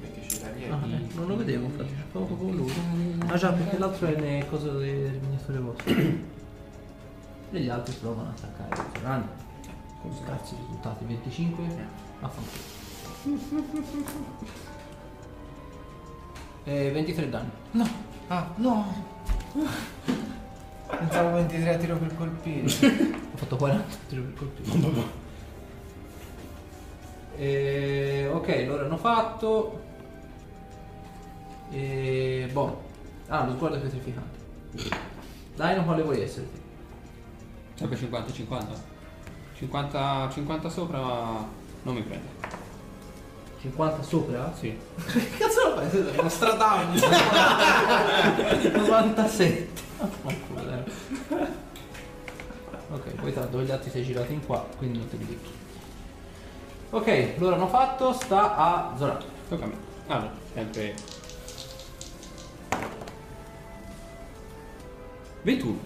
Mettici 0.00 0.36
il 0.36 0.42
ragnetto. 0.42 0.74
Ah, 0.74 0.86
eh, 0.86 1.14
non 1.14 1.26
lo 1.28 1.36
vedevo 1.36 1.64
infatti, 1.66 1.94
c'è 1.94 2.04
con 2.12 2.56
lui. 2.56 2.72
Ah 3.26 3.36
già, 3.36 3.52
perché 3.52 3.78
l'altro 3.78 4.06
è 4.08 4.20
nel 4.20 4.48
coso 4.48 4.78
delle 4.78 5.20
miniature 5.20 5.58
vostre. 5.60 5.94
e 7.52 7.60
gli 7.60 7.68
altri 7.68 7.94
provano 8.00 8.30
ad 8.30 8.34
attaccare 8.36 8.98
i 8.98 9.02
rani. 9.02 9.26
Con 10.02 10.12
scarsi 10.24 10.56
risultati, 10.56 11.04
25. 11.04 11.64
Affanculo. 12.20 12.74
E 16.64 16.90
23 16.90 17.28
danni. 17.28 17.50
No! 17.72 17.88
Ah, 18.26 18.50
no! 18.56 19.04
Pensavo 20.86 21.36
23 21.36 21.74
a 21.74 21.78
tiro 21.78 21.96
per 21.96 22.16
colpire. 22.16 22.66
Ho 23.32 23.36
fatto 23.36 23.56
40 23.56 23.96
tiro 24.08 24.22
per 24.22 24.34
colpire. 24.34 25.24
E, 27.36 28.30
ok, 28.32 28.64
loro 28.66 28.84
hanno 28.84 28.96
fatto. 28.96 29.80
E, 31.70 32.48
boh. 32.52 32.82
Ah, 33.28 33.44
lo 33.44 33.52
sguardo 33.52 33.78
pietrificante. 33.80 34.38
Dai, 35.56 35.82
quale 35.84 36.02
vuoi 36.02 36.22
essere? 36.22 36.48
Sempre 37.74 37.96
50 37.96 38.32
50. 38.32 38.94
50 39.56 40.30
50 40.32 40.68
sopra 40.68 41.00
non 41.82 41.94
mi 41.94 42.02
prende. 42.02 42.28
50 43.60 44.02
sopra? 44.02 44.52
Sì. 44.54 44.78
Che 44.94 45.30
cazzo 45.38 45.68
lo 45.68 45.76
fai? 45.76 45.90
Sei 45.90 46.18
uno 46.18 46.28
stradaglio. 46.28 47.00
97. 48.78 49.68
Vaffanculo, 49.98 50.60
dai. 50.62 50.82
Ok, 52.92 53.14
poi 53.14 53.32
tanto 53.32 53.62
gli 53.62 53.70
altri 53.70 53.90
sei 53.90 54.04
girati 54.04 54.32
in 54.34 54.44
qua, 54.46 54.64
quindi 54.76 54.98
non 54.98 55.08
te 55.08 55.16
li 55.16 55.24
becchi. 55.24 55.50
Ok, 56.90 57.34
loro 57.38 57.56
hanno 57.56 57.68
fatto, 57.68 58.12
sta 58.12 58.56
a 58.56 58.94
Zorato. 58.96 59.26
Tocca 59.48 59.64
a 59.64 59.66
me. 59.66 59.74
Allora, 60.06 60.32
sempre 60.54 60.94
21. 65.42 65.78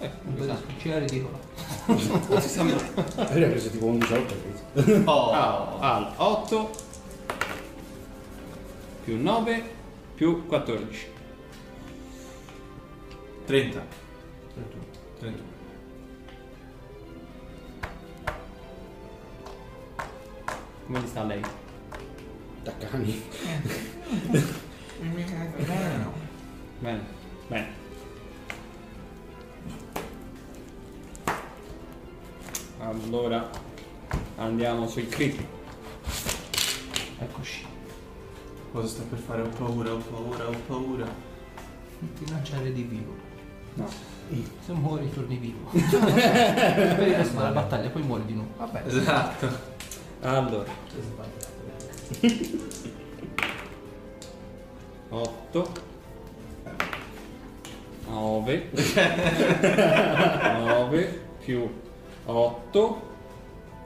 Eh, 0.00 0.10
non 0.22 0.46
sa. 0.46 0.60
C'era 0.78 0.98
ridicolo. 0.98 1.38
Non 1.86 2.40
si 2.40 2.58
mai. 2.58 2.70
Io 2.70 2.76
ho 2.76 3.50
preso 3.50 3.70
tipo 3.70 3.86
un 3.86 3.98
18 3.98 4.34
preso. 4.72 5.10
Oh. 5.10 5.30
Ah, 5.30 5.94
al 5.94 6.12
8 6.16 6.70
più 9.04 9.20
9 9.20 9.62
più 10.14 10.46
14. 10.46 11.06
30. 13.46 13.86
31. 15.18 15.53
Come 20.86 21.00
gli 21.00 21.06
sta 21.06 21.24
lei? 21.24 21.40
Da 22.62 22.72
cani. 22.76 23.22
Bene, 26.78 27.00
bene. 27.48 27.66
Allora 32.78 33.48
andiamo 34.36 34.86
sui 34.86 35.08
crit. 35.08 35.42
Eccoci. 37.18 37.66
Cosa 38.72 38.86
sta 38.86 39.02
per 39.08 39.18
fare? 39.18 39.40
Ho 39.40 39.48
paura, 39.48 39.92
ho 39.92 39.98
paura, 39.98 40.48
ho 40.48 40.56
paura. 40.66 41.06
Non 41.98 42.12
ti 42.12 42.28
lanciare 42.30 42.72
di 42.72 42.82
vivo. 42.82 43.14
No. 43.74 43.88
Se 44.60 44.72
muori 44.72 45.10
torni 45.10 45.36
vivo. 45.36 45.70
per 45.72 47.08
il 47.08 47.14
resto 47.14 47.36
della 47.36 47.50
battaglia, 47.50 47.88
poi 47.88 48.02
muori 48.02 48.26
di 48.26 48.34
nuovo. 48.34 48.50
Vabbè. 48.58 48.82
Esatto. 48.86 49.73
Allora 50.24 50.64
8 55.10 55.72
9 58.06 58.70
9 60.64 61.20
più 61.44 61.70
8 62.24 63.02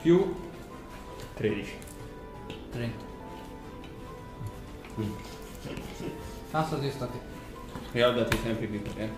più 0.01 0.35
13. 1.35 1.77
30. 2.71 3.05
Cazzo 6.53 6.79
ti 6.79 6.91
sta 6.91 7.07
te. 7.07 7.19
Ricordati 7.93 8.39
sempre 8.43 8.65
i 8.65 8.69
piccoli, 8.69 9.01
eh. 9.01 9.11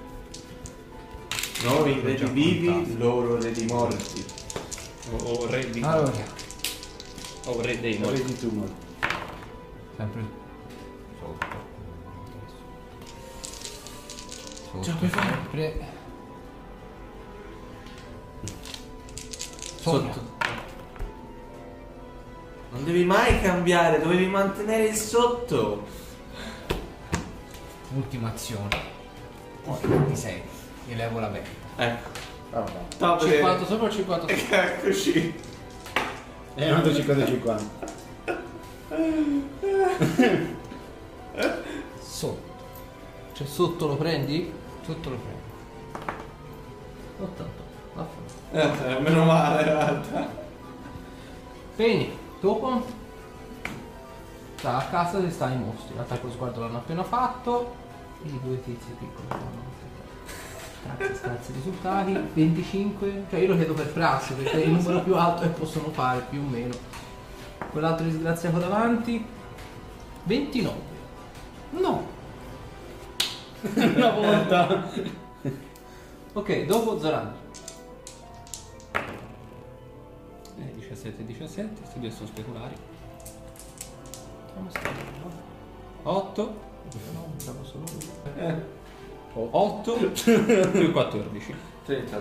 Noi 1.64 2.00
re 2.00 2.14
di 2.14 2.24
vivi, 2.30 2.96
loro 2.96 3.38
re 3.38 3.52
di 3.52 3.66
morti. 3.66 4.24
O, 5.12 5.16
o 5.16 5.46
re 5.46 5.68
di 5.70 5.82
Allora, 5.82 6.10
o 7.46 7.60
re 7.62 7.80
dei 7.80 7.98
morti. 7.98 8.24
di 8.24 8.38
tumor. 8.38 8.68
sempre 9.96 10.24
sotto. 11.18 11.46
Sotto 14.82 15.06
fare? 15.06 15.38
sempre. 15.50 15.86
Sotto. 19.80 20.38
Non 22.70 22.84
devi 22.84 23.04
mai 23.04 23.40
cambiare, 23.40 24.00
dovevi 24.00 24.26
mantenere 24.26 24.84
il 24.84 24.94
sotto. 24.94 25.86
Ultima 27.94 28.28
azione. 28.28 28.68
Poi 29.64 29.78
mi 30.06 30.16
sei. 30.16 30.40
Mi 30.86 30.94
levo 30.94 31.18
la 31.18 31.26
benda. 31.28 31.48
Ecco. 31.76 32.08
Ah, 32.52 32.60
vabbè. 32.60 32.80
Stavo 32.90 33.28
50 33.28 33.66
sopra 33.66 33.86
o 33.86 33.90
50 33.90 34.36
sopra? 34.36 34.62
Eccoci. 34.74 35.34
E 36.60 36.70
un 36.70 36.76
altro 36.76 36.92
50-50. 36.92 37.62
Sotto. 42.00 42.52
Cioè 43.32 43.46
sotto 43.46 43.86
lo 43.86 43.96
prendi? 43.96 44.52
Sotto 44.84 45.08
lo 45.08 45.16
prendo. 45.16 45.38
88. 47.18 47.62
Vaffanculo. 47.94 48.96
Eh, 48.96 49.00
meno 49.00 49.24
male 49.24 49.62
in 49.62 49.68
realtà. 49.68 50.28
Bene, 51.76 52.08
dopo 52.40 52.84
sta 54.56 54.76
a 54.76 54.84
casa 54.84 55.18
se 55.22 55.30
sta 55.30 55.48
i 55.48 55.56
mostri. 55.56 55.96
Attacco 55.96 56.26
lo 56.26 56.32
sguardo 56.32 56.60
l'hanno 56.60 56.76
appena 56.76 57.02
fatto. 57.04 57.74
I 58.22 58.38
due 58.42 58.62
tizi 58.62 58.90
piccoli 58.98 59.28
vanno 59.28 59.62
Grazie, 60.82 61.14
scarsi 61.14 61.52
risultati. 61.52 62.12
25. 62.34 63.24
Cioè 63.30 63.40
io 63.40 63.48
lo 63.48 63.56
chiedo 63.56 63.74
per 63.74 63.92
prassi 63.92 64.34
perché 64.34 64.62
è 64.62 64.64
il 64.64 64.70
numero 64.70 65.02
più 65.02 65.14
alto 65.16 65.42
che 65.42 65.48
possono 65.48 65.90
fare, 65.90 66.24
più 66.28 66.40
o 66.40 66.48
meno. 66.48 66.74
Quell'altro 67.70 68.04
disgraziato 68.06 68.58
davanti. 68.58 69.24
29. 70.24 70.78
No. 71.70 72.06
Una 73.74 74.10
volta. 74.10 74.90
Ok, 76.32 76.64
dopo 76.64 76.98
Zoran. 76.98 77.34
Eh, 80.56 80.74
17 80.76 81.20
e 81.20 81.26
17, 81.26 81.80
questi 81.80 82.00
due 82.00 82.10
sono 82.10 82.26
speculari. 82.26 82.74
8. 86.02 86.02
8 86.02 86.54
più 86.88 87.00
14. 87.00 88.00
30 88.34 88.54
di 88.54 88.79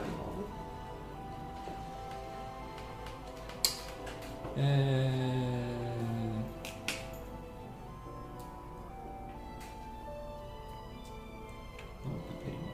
nuovo. 0.09 0.27
Eh... 4.55 5.09
no, 12.03 12.19
qui 12.25 12.35
prima. 12.43 12.67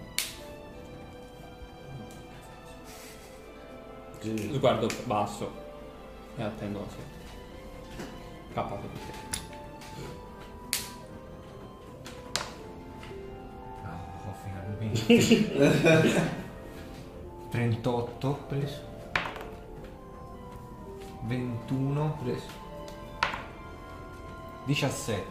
Sì. 4.19 4.53
Sguardo 4.55 4.87
basso 5.03 5.51
e 6.37 6.43
attendo 6.43 6.79
la 6.79 6.85
sera. 6.89 7.24
38. 17.49 18.39
Preso. 18.49 18.81
21. 21.27 22.17
Preso. 22.23 22.63
17. 24.65 25.23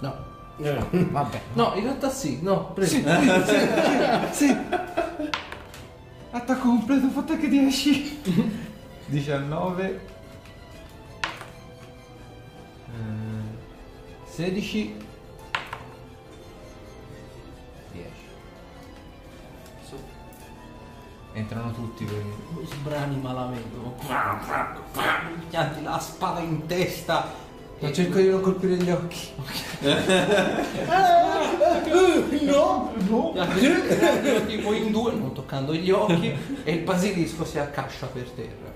No. 0.00 0.34
Eh, 0.58 0.78
Vabbè. 0.90 1.40
No, 1.54 1.74
in 1.74 1.82
realtà 1.82 2.08
sì, 2.10 2.38
no, 2.42 2.72
preso. 2.72 2.96
Sì. 4.32 4.56
Attacco 6.30 6.68
completo, 6.68 7.08
fatto 7.08 7.32
anche 7.32 7.48
10. 7.48 8.20
19. 9.06 10.00
Eh, 12.86 14.30
16. 14.30 15.05
Entrano 21.56 21.72
tutti 21.72 22.04
quelli. 22.04 22.66
Sbrani 22.66 23.16
malamente. 23.16 23.76
Pianti 25.48 25.82
la 25.82 25.98
spada 25.98 26.40
in 26.40 26.66
testa. 26.66 27.44
Ma 27.78 27.92
cerco 27.92 28.18
di 28.18 28.28
non 28.28 28.40
colpire 28.42 28.76
gli 28.76 28.90
occhi. 28.90 29.28
No, 32.42 32.92
no. 33.08 33.32
tipo 34.46 34.72
in 34.72 34.90
due, 34.90 35.12
non 35.12 35.32
toccando 35.32 35.74
gli 35.74 35.90
occhi, 35.90 36.34
e 36.62 36.72
il 36.72 36.82
basilisco 36.82 37.44
si 37.44 37.58
accascia 37.58 38.06
per 38.06 38.28
terra. 38.30 38.74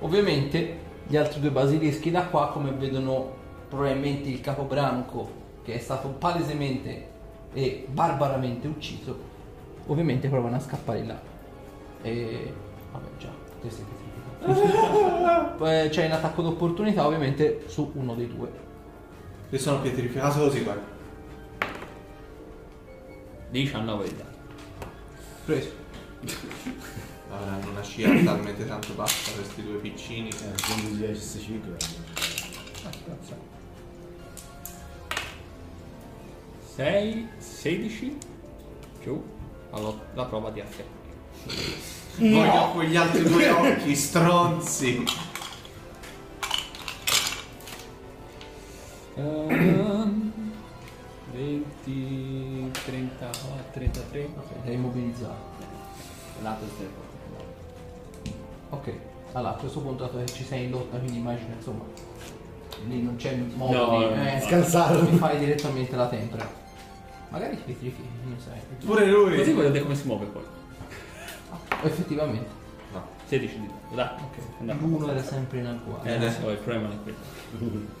Ovviamente 0.00 0.78
gli 1.06 1.16
altri 1.16 1.40
due 1.40 1.50
basilischi 1.50 2.10
da 2.10 2.24
qua, 2.26 2.48
come 2.48 2.70
vedono 2.72 3.34
probabilmente 3.68 4.28
il 4.28 4.40
capobranco, 4.40 5.30
che 5.64 5.74
è 5.74 5.78
stato 5.78 6.08
palesemente 6.08 7.08
e 7.52 7.86
barbaramente 7.88 8.66
ucciso, 8.66 9.18
ovviamente 9.86 10.28
provano 10.28 10.56
a 10.56 10.60
scappare 10.60 11.04
là. 11.04 11.31
E... 12.02 12.52
vabbè 12.90 13.06
già, 13.18 13.30
te 13.60 13.70
sei 13.70 13.84
petrificato. 13.84 15.54
Poi 15.56 15.88
C'è 15.88 16.06
un 16.06 16.12
attacco 16.12 16.42
d'opportunità 16.42 17.06
ovviamente 17.06 17.64
su 17.66 17.90
uno 17.94 18.14
dei 18.14 18.28
due. 18.28 18.50
Io 19.50 19.58
sono 19.58 19.80
pietrificato 19.80 20.40
così, 20.40 20.62
guarda. 20.62 20.82
19 23.50 24.04
di 24.08 24.16
danno. 24.16 24.30
Preso. 25.44 25.70
Avranno 27.30 27.70
una 27.70 27.82
scia 27.82 28.08
talmente 28.24 28.66
tanto 28.66 28.92
bassa 28.94 29.32
questi 29.32 29.62
due 29.62 29.78
piccini. 29.78 30.28
Eh, 30.28 30.52
quindi 30.66 30.96
10 30.98 31.38
5 31.38 31.76
6, 36.74 37.28
16 37.36 38.18
più 39.00 39.22
la 40.14 40.24
prova 40.24 40.50
di 40.50 40.60
affetto. 40.60 41.01
Voglio 42.16 42.70
quegli 42.72 42.96
altri 42.96 43.22
due 43.24 43.48
occhi 43.50 43.94
stronzi. 43.96 45.04
Ehm, 49.16 50.32
20, 51.32 52.70
30, 52.84 53.30
33. 53.72 54.28
Sei 54.64 54.74
immobilizzato. 54.74 55.50
Lato 56.42 56.64
esterno. 56.64 57.00
Ok, 58.70 58.92
allora 59.32 59.54
a 59.54 59.58
questo 59.58 59.80
punto 59.80 60.04
dato 60.04 60.18
che 60.18 60.26
ci 60.26 60.44
sei 60.44 60.64
in 60.64 60.70
lotta, 60.70 60.96
quindi 60.96 61.18
immagino 61.18 61.54
insomma 61.54 61.84
lì 62.88 63.02
non 63.02 63.16
c'è 63.16 63.36
modo 63.54 63.76
No, 63.76 63.98
di 63.98 64.04
no, 64.06 64.26
eh, 64.28 64.40
scansare. 64.40 65.02
mi 65.02 65.18
fai 65.18 65.38
direttamente 65.38 65.94
la 65.94 66.08
tempra. 66.08 66.48
Magari 67.28 67.56
ti 67.56 67.62
pietrifichi, 67.64 68.08
non 68.24 68.38
sai. 68.38 68.58
Pure 68.84 69.06
lui. 69.06 69.36
Così 69.36 69.52
voglio 69.52 69.66
vedere 69.68 69.84
come 69.84 69.94
si 69.94 70.06
muove 70.06 70.24
poi. 70.26 70.42
Effettivamente. 71.82 72.48
No. 72.92 73.06
16 73.26 73.60
di 73.60 73.66
danno. 73.66 73.94
Dai. 73.94 74.06
Ok. 74.06 74.38
Andiamo. 74.60 74.86
L'uno 74.86 75.10
era 75.10 75.22
sempre 75.22 75.58
in 75.58 75.66
agguato. 75.66 76.06
Eh, 76.06 76.12
adesso 76.12 76.50
il 76.50 76.56
problema 76.58 76.88
è 76.88 76.96
quello. 77.02 78.00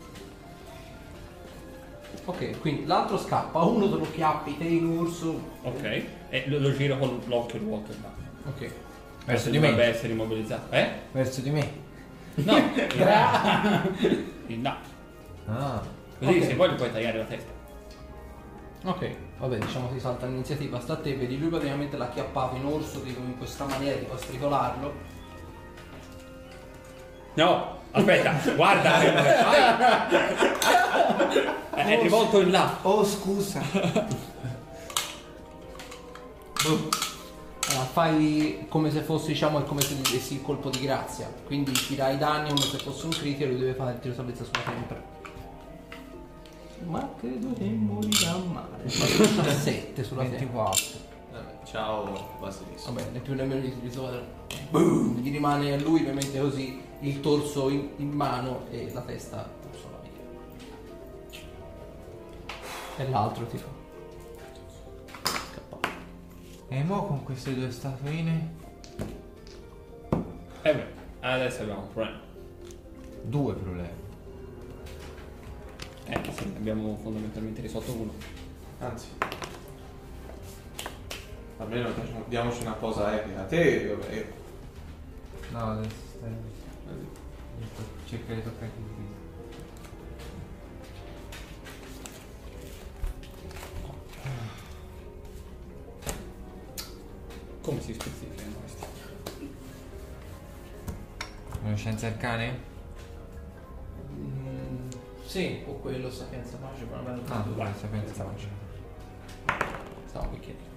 Ok, 2.24 2.60
quindi 2.60 2.84
l'altro 2.86 3.18
scappa, 3.18 3.60
uno 3.62 3.88
te 3.90 3.96
lo 3.96 4.06
chiappi, 4.12 4.56
te 4.56 4.62
in 4.64 4.86
urso. 4.86 5.40
Ok. 5.62 6.02
E 6.28 6.44
lo, 6.46 6.58
lo 6.60 6.72
giro 6.72 6.96
con 6.96 7.20
l'occhio 7.26 7.58
vuoto 7.58 7.92
là. 8.00 8.12
Ok. 8.48 8.70
Verso 9.24 9.50
di 9.50 9.56
dovrebbe 9.58 9.82
me. 9.84 9.88
essere 9.88 10.12
immobilizzato. 10.12 10.72
Eh? 10.72 10.88
Verso 11.10 11.40
di 11.40 11.50
me. 11.50 11.72
No. 12.34 12.56
In 14.46 14.62
là. 14.62 14.78
Ah. 15.46 15.82
Così 16.20 16.38
Ok. 16.38 16.44
se 16.44 16.54
vuoi 16.54 16.70
gli 16.70 16.74
puoi 16.74 16.92
tagliare 16.92 17.18
la 17.18 17.24
testa. 17.24 17.50
Ok, 18.84 19.10
vabbè, 19.42 19.58
diciamo 19.58 19.90
si 19.92 19.98
salta 19.98 20.26
l'iniziativa, 20.26 20.78
sta 20.78 20.92
a 20.92 20.96
te, 20.96 21.16
vedi 21.16 21.36
lui 21.36 21.48
praticamente 21.48 21.96
l'ha 21.96 22.08
chiappato 22.10 22.54
in 22.54 22.64
orso, 22.64 23.02
tipo 23.02 23.18
in 23.20 23.36
questa 23.36 23.64
maniera, 23.64 23.98
tipo 23.98 24.14
a 24.14 24.18
stricolarlo. 24.18 24.92
No, 27.34 27.78
aspetta, 27.90 28.54
guarda. 28.54 29.00
È, 31.72 31.84
è 31.84 32.02
rivolto 32.02 32.38
in 32.40 32.50
là. 32.50 32.78
Oh, 32.82 33.02
scusa. 33.02 33.62
Allora, 36.64 37.84
fai 37.90 38.66
come 38.68 38.90
se 38.90 39.00
fosse, 39.00 39.28
diciamo, 39.28 39.60
è 39.60 39.64
come 39.64 39.80
se 39.80 39.94
gli 39.94 40.02
dessi 40.02 40.34
il 40.34 40.42
colpo 40.42 40.68
di 40.68 40.80
grazia. 40.80 41.32
Quindi 41.46 41.72
tirai 41.72 42.18
danni 42.18 42.50
come 42.50 42.60
se 42.60 42.76
fosse 42.76 43.06
un 43.06 43.12
critico 43.12 43.44
e 43.44 43.46
lui 43.46 43.58
deve 43.58 43.72
fare 43.72 43.92
il 43.92 44.00
tiro 44.00 44.14
salvezza 44.14 44.44
sulla 44.44 44.70
tempra. 44.70 45.21
Ma 46.86 47.08
credo 47.18 47.52
che 47.54 47.64
morirà 47.64 48.36
male. 48.36 48.84
17 48.84 50.02
sulla 50.04 50.22
tempra. 50.22 50.38
24. 50.38 50.84
Vabbè, 51.32 51.64
ciao 51.64 52.36
Basilisco. 52.40 52.92
Vabbè, 52.92 53.10
né 53.10 53.20
più 53.20 53.34
nemmeno 53.34 53.60
gli 53.60 53.72
risolve. 53.80 54.24
Boom! 54.70 55.18
Gli 55.18 55.30
rimane 55.30 55.72
a 55.72 55.80
lui 55.80 56.00
ovviamente 56.00 56.38
così 56.38 56.80
il 57.00 57.20
torso 57.20 57.68
in, 57.68 57.88
in 57.96 58.10
mano 58.10 58.66
e 58.70 58.90
la 58.92 59.00
testa 59.02 59.48
sola 59.72 59.98
via. 60.02 60.10
E 62.96 63.08
l'altro 63.08 63.46
ti 63.46 63.58
fa. 63.58 63.80
E 66.68 66.82
mo 66.84 67.06
con 67.06 67.22
queste 67.22 67.54
due 67.54 67.70
statuine? 67.70 68.54
Eh 70.62 70.74
beh, 70.74 70.86
adesso 71.20 71.62
abbiamo 71.62 71.82
un 71.82 71.92
problema. 71.92 72.20
Due 73.22 73.54
problemi. 73.54 74.10
Eh 76.04 76.20
sì, 76.32 76.44
abbiamo 76.56 76.96
fondamentalmente 77.02 77.60
risolto 77.62 77.92
uno. 77.92 78.12
Anzi. 78.80 79.06
Almeno 81.58 81.88
facciamo- 81.90 82.24
diamoci 82.28 82.60
una 82.62 82.72
cosa 82.74 83.14
epica. 83.16 83.42
Te, 83.44 83.86
vabbè, 83.86 84.14
io. 84.14 84.26
No, 85.52 85.70
adesso 85.70 85.94
stai. 86.16 86.30
Cerca 88.04 88.34
di 88.34 88.42
toccare 88.42 88.66
il 88.66 88.72
viso. 88.96 89.10
Come 97.60 97.80
si 97.80 97.94
specificano 97.94 98.52
questi? 98.60 98.86
Conoscenza 101.62 102.06
arcane? 102.08 102.70
Sì, 105.32 105.62
o 105.66 105.72
quello 105.76 106.10
sapienza 106.10 106.58
magica, 106.60 106.94
ma 106.96 107.12
non 107.12 107.22
Ah, 107.24 107.30
tanto. 107.30 107.54
vai, 107.54 107.72
sapienza 107.80 108.22
magica. 108.22 108.50
Stavo 110.04 110.28
qui 110.28 110.40
chiedendo. 110.40 110.70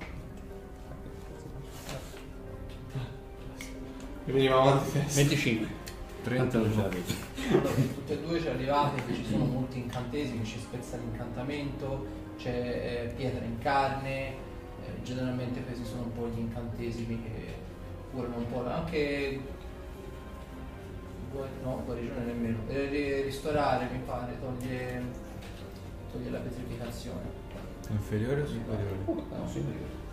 Mi 4.24 4.32
veniva 4.32 4.62
avanti 4.62 4.92
testa. 4.94 5.20
25. 5.20 5.68
Tanto 6.24 6.58
non 6.60 6.68
ce 6.72 6.74
31. 6.78 6.82
l'avevi. 6.84 7.16
Allora, 7.52 7.70
tutte 7.74 8.14
e 8.14 8.20
due 8.22 8.40
ci 8.40 8.48
arrivate 8.48 9.04
che 9.06 9.14
ci 9.14 9.26
sono 9.26 9.44
molti 9.44 9.78
incantesimi, 9.80 10.42
c'è 10.44 10.58
spezza 10.58 10.96
l'incantamento, 10.96 12.06
c'è 12.38 13.08
eh, 13.10 13.14
pietra 13.14 13.44
in 13.44 13.60
carne, 13.60 14.28
eh, 14.30 15.02
generalmente 15.04 15.66
questi 15.66 15.84
sono 15.84 16.04
un 16.04 16.14
po' 16.14 16.30
gli 16.34 16.40
incantesimi 16.40 17.22
che 17.22 17.56
curano 18.10 18.38
un 18.38 18.48
po' 18.50 18.66
anche 18.66 19.38
no, 21.64 21.82
guarigione 21.86 22.24
nemmeno. 22.26 22.60
Eh, 22.68 22.88
ri- 22.88 23.22
ristorare 23.24 23.88
mi 23.92 24.00
pare, 24.06 24.38
toglie, 24.40 25.04
toglie 26.12 26.30
la 26.30 26.40
petrificazione. 26.40 27.44
Inferiore 27.90 28.42
o 28.42 28.46
superiore? 28.48 28.98
Uh, 29.06 29.14
no, 29.30 29.48
superiore. 29.48 30.04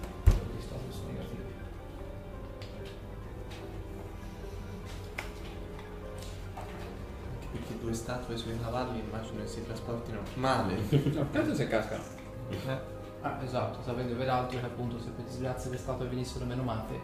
Perché 7.50 7.78
due 7.80 7.92
statue 7.92 8.36
sui 8.36 8.58
cavalli 8.60 9.00
immagino 9.00 9.42
che 9.42 9.48
si 9.48 9.64
trasportino 9.64 10.20
male. 10.34 10.76
Tanto 11.30 11.54
se 11.54 11.68
cascano. 11.68 12.02
Eh, 12.48 12.90
Ah, 13.24 13.38
esatto, 13.44 13.78
sapete 13.84 14.14
peraltro 14.14 14.58
che 14.58 14.66
appunto 14.66 14.98
se 14.98 15.10
per 15.10 15.24
disgrazia 15.24 15.70
le 15.70 15.76
statue 15.76 16.08
venissero 16.08 16.44
menomate, 16.44 16.98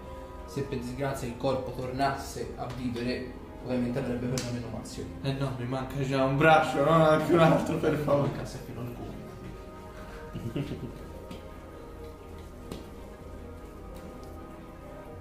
se 0.46 0.62
per 0.62 0.78
disgrazia 0.80 1.28
il 1.28 1.36
corpo 1.36 1.70
tornasse 1.70 2.54
a 2.56 2.66
vivere, 2.76 3.34
ovviamente 3.64 3.98
avrebbe 3.98 4.26
per 4.26 4.44
la 4.44 4.50
menomazione. 4.52 5.10
Eh 5.22 5.32
no, 5.32 5.54
mi 5.58 5.66
manca 5.66 6.00
già 6.02 6.24
un 6.24 6.36
braccio, 6.36 6.84
non 6.84 7.00
anche 7.02 7.32
un 7.32 7.40
altro 7.40 7.76
per 7.76 7.96
favore. 7.96 8.28
Mancasse 8.28 8.58
fino 8.64 8.80
al 8.80 8.94
cuore. 8.94 9.16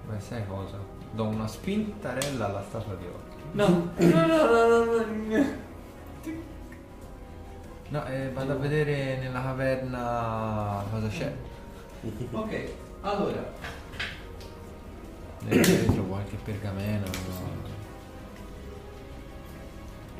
Ma 0.06 0.20
sai 0.20 0.46
cosa? 0.46 0.78
Do 1.10 1.24
una 1.24 1.46
spintarella 1.46 2.48
alla 2.48 2.62
statua 2.66 2.94
di 2.94 3.06
oro. 3.06 3.26
No, 3.52 3.90
no, 3.96 4.26
no, 4.26 4.46
no, 4.46 4.84
no, 4.84 5.04
no. 5.26 5.66
No, 7.90 8.04
eh, 8.06 8.30
vado 8.34 8.52
a 8.52 8.56
vedere 8.56 9.16
nella 9.16 9.42
caverna 9.42 10.84
cosa 10.90 11.08
c'è. 11.08 11.32
Ok, 12.30 12.70
allora, 13.00 13.50
retro 15.46 16.02
qualche 16.04 16.36
pergameno. 16.36 17.06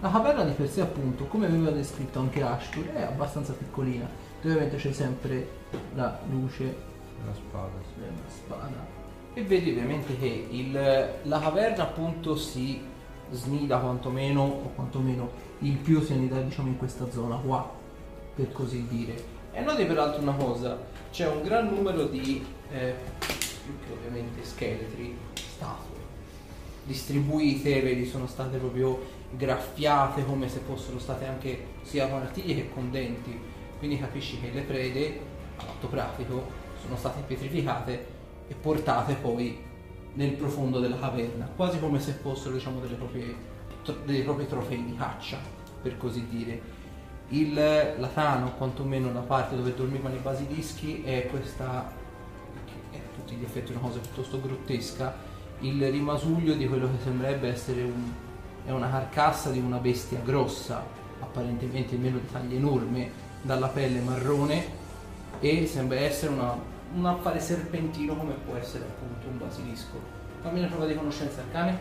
La 0.01 0.11
caverna 0.11 0.45
di 0.45 0.53
per 0.53 0.69
sé 0.69 0.81
appunto, 0.81 1.25
come 1.27 1.47
aveva 1.47 1.71
descritto 1.71 2.19
anche 2.21 2.43
Ashtur, 2.43 2.87
è 2.93 3.03
abbastanza 3.03 3.53
piccolina. 3.53 4.09
Ovviamente 4.43 4.77
c'è 4.77 4.93
sempre 4.93 5.49
la 5.95 6.19
luce 6.31 6.65
La 7.27 7.35
spada. 7.35 7.71
sì. 7.83 8.01
della 8.01 8.13
spada. 8.29 8.87
E 9.35 9.43
vedi 9.43 9.71
ovviamente 9.71 10.17
che 10.19 10.47
il- 10.51 11.09
la 11.23 11.41
caverna 11.41 11.83
appunto 11.83 12.37
si 12.37 12.81
snida 13.31 13.79
quantomeno, 13.79 14.43
o 14.43 14.71
quantomeno 14.75 15.31
il 15.61 15.77
più 15.77 16.01
si 16.01 16.13
annida 16.13 16.41
diciamo 16.41 16.69
in 16.69 16.79
questa 16.79 17.11
zona 17.11 17.37
qua, 17.37 17.69
per 18.35 18.53
così 18.53 18.87
dire. 18.89 19.37
E 19.53 19.61
noti 19.61 19.85
peraltro 19.85 20.23
una 20.23 20.35
cosa, 20.35 20.79
c'è 21.11 21.27
un 21.29 21.43
gran 21.43 21.69
numero 21.69 22.05
di, 22.05 22.45
eh, 22.71 22.95
più 23.65 23.75
che 23.85 23.93
ovviamente 23.93 24.45
scheletri, 24.45 25.17
statue, 25.35 25.97
distribuite, 26.85 27.81
vedi 27.83 28.07
sono 28.07 28.27
state 28.27 28.57
proprio 28.59 29.17
graffiate 29.31 30.25
come 30.25 30.49
se 30.49 30.61
fossero 30.61 30.99
state 30.99 31.27
anche 31.27 31.67
sia 31.83 32.09
con 32.09 32.21
artigli 32.21 32.55
che 32.55 32.71
con 32.71 32.91
denti, 32.91 33.39
quindi 33.79 33.99
capisci 33.99 34.41
che 34.41 34.51
le 34.51 34.63
prede, 34.63 35.21
all'atto 35.57 35.87
pratico, 35.89 36.47
sono 36.81 36.97
state 36.97 37.23
pietrificate 37.27 38.07
e 38.49 38.55
portate 38.55 39.15
poi 39.15 39.67
nel 40.15 40.33
profondo 40.33 40.81
della 40.81 40.99
caverna, 40.99 41.49
quasi 41.55 41.79
come 41.79 42.01
se 42.01 42.13
fossero 42.13 42.55
diciamo 42.55 42.81
delle 42.81 42.95
proprie, 42.95 43.35
tro- 43.85 43.99
dei 44.05 44.23
propri 44.23 44.49
trofei 44.49 44.85
di 44.85 44.97
caccia, 44.97 45.39
per 45.83 45.97
così 45.97 46.27
dire. 46.29 46.77
Il 47.31 47.53
latano, 47.53 48.55
quantomeno 48.55 49.13
la 49.13 49.21
parte 49.21 49.55
dove 49.55 49.75
dormivano 49.75 50.15
i 50.15 50.21
basilischi, 50.21 51.03
è 51.05 51.27
questa, 51.27 51.93
che 52.65 52.97
è 52.97 53.01
a 53.01 53.15
tutti 53.15 53.35
gli 53.35 53.45
effetti 53.45 53.73
una 53.73 53.81
cosa 53.81 53.99
piuttosto 53.99 54.41
grottesca, 54.41 55.15
il 55.61 55.91
rimasuglio 55.91 56.55
di 56.55 56.67
quello 56.67 56.87
che 56.87 57.03
sembrerebbe 57.03 57.49
essere 57.49 57.83
un, 57.83 58.13
è 58.69 58.71
una 58.71 58.91
carcassa 58.91 59.51
di 59.51 59.61
una 59.61 59.79
bestia 59.79 60.21
grossa, 60.23 60.85
apparentemente 61.21 61.97
meno 61.97 62.19
di 62.19 62.31
taglia 62.31 62.55
enorme, 62.55 63.11
dalla 63.41 63.69
pelle 63.69 64.01
marrone 64.01 64.63
e 65.41 65.67
sembra 65.67 65.99
essere 66.01 66.33
una- 66.33 66.55
un 66.93 67.07
affare 67.07 67.41
serpentino 67.41 68.15
come 68.15 68.35
può 68.35 68.57
essere 68.57 68.85
appunto 68.85 69.27
un 69.27 69.39
basilisco. 69.39 69.99
Fammi 70.43 70.59
una 70.59 70.69
prova 70.69 70.85
di 70.85 70.95
conoscenza 70.95 71.41
arcane. 71.41 71.81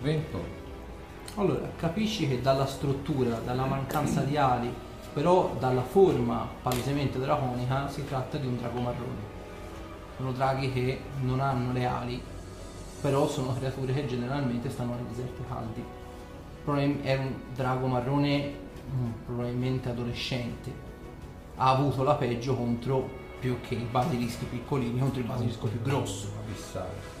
28. 0.00 0.58
Allora, 1.34 1.68
capisci 1.76 2.28
che 2.28 2.40
dalla 2.40 2.66
struttura, 2.66 3.40
dalla 3.40 3.64
mancanza 3.64 4.20
di 4.20 4.36
ali, 4.36 4.72
però 5.12 5.54
dalla 5.58 5.82
forma 5.82 6.46
palesemente 6.62 7.18
draconica, 7.18 7.88
si 7.88 8.04
tratta 8.06 8.38
di 8.38 8.46
un 8.46 8.56
drago 8.56 8.80
marrone. 8.80 9.38
Sono 10.16 10.32
draghi 10.32 10.72
che 10.72 11.00
non 11.22 11.40
hanno 11.40 11.72
le 11.72 11.86
ali, 11.86 12.22
però 13.00 13.26
sono 13.26 13.54
creature 13.54 13.92
che 13.92 14.06
generalmente 14.06 14.70
stanno 14.70 14.94
nei 14.94 15.06
deserti 15.08 15.42
caldi. 15.48 15.84
È 17.02 17.16
un 17.16 17.34
drago 17.54 17.86
marrone 17.86 18.52
mm, 18.92 19.10
probabilmente 19.24 19.88
adolescente. 19.88 20.72
Ha 21.56 21.70
avuto 21.70 22.02
la 22.02 22.14
peggio 22.14 22.54
contro 22.54 23.08
più 23.40 23.60
che 23.60 23.74
i 23.74 23.86
basilischi 23.90 24.44
piccolini, 24.44 24.98
contro 25.00 25.20
il 25.20 25.26
basilisco 25.26 25.66
più 25.66 25.80
grosso 25.82 26.30
Abissale. 26.44 27.18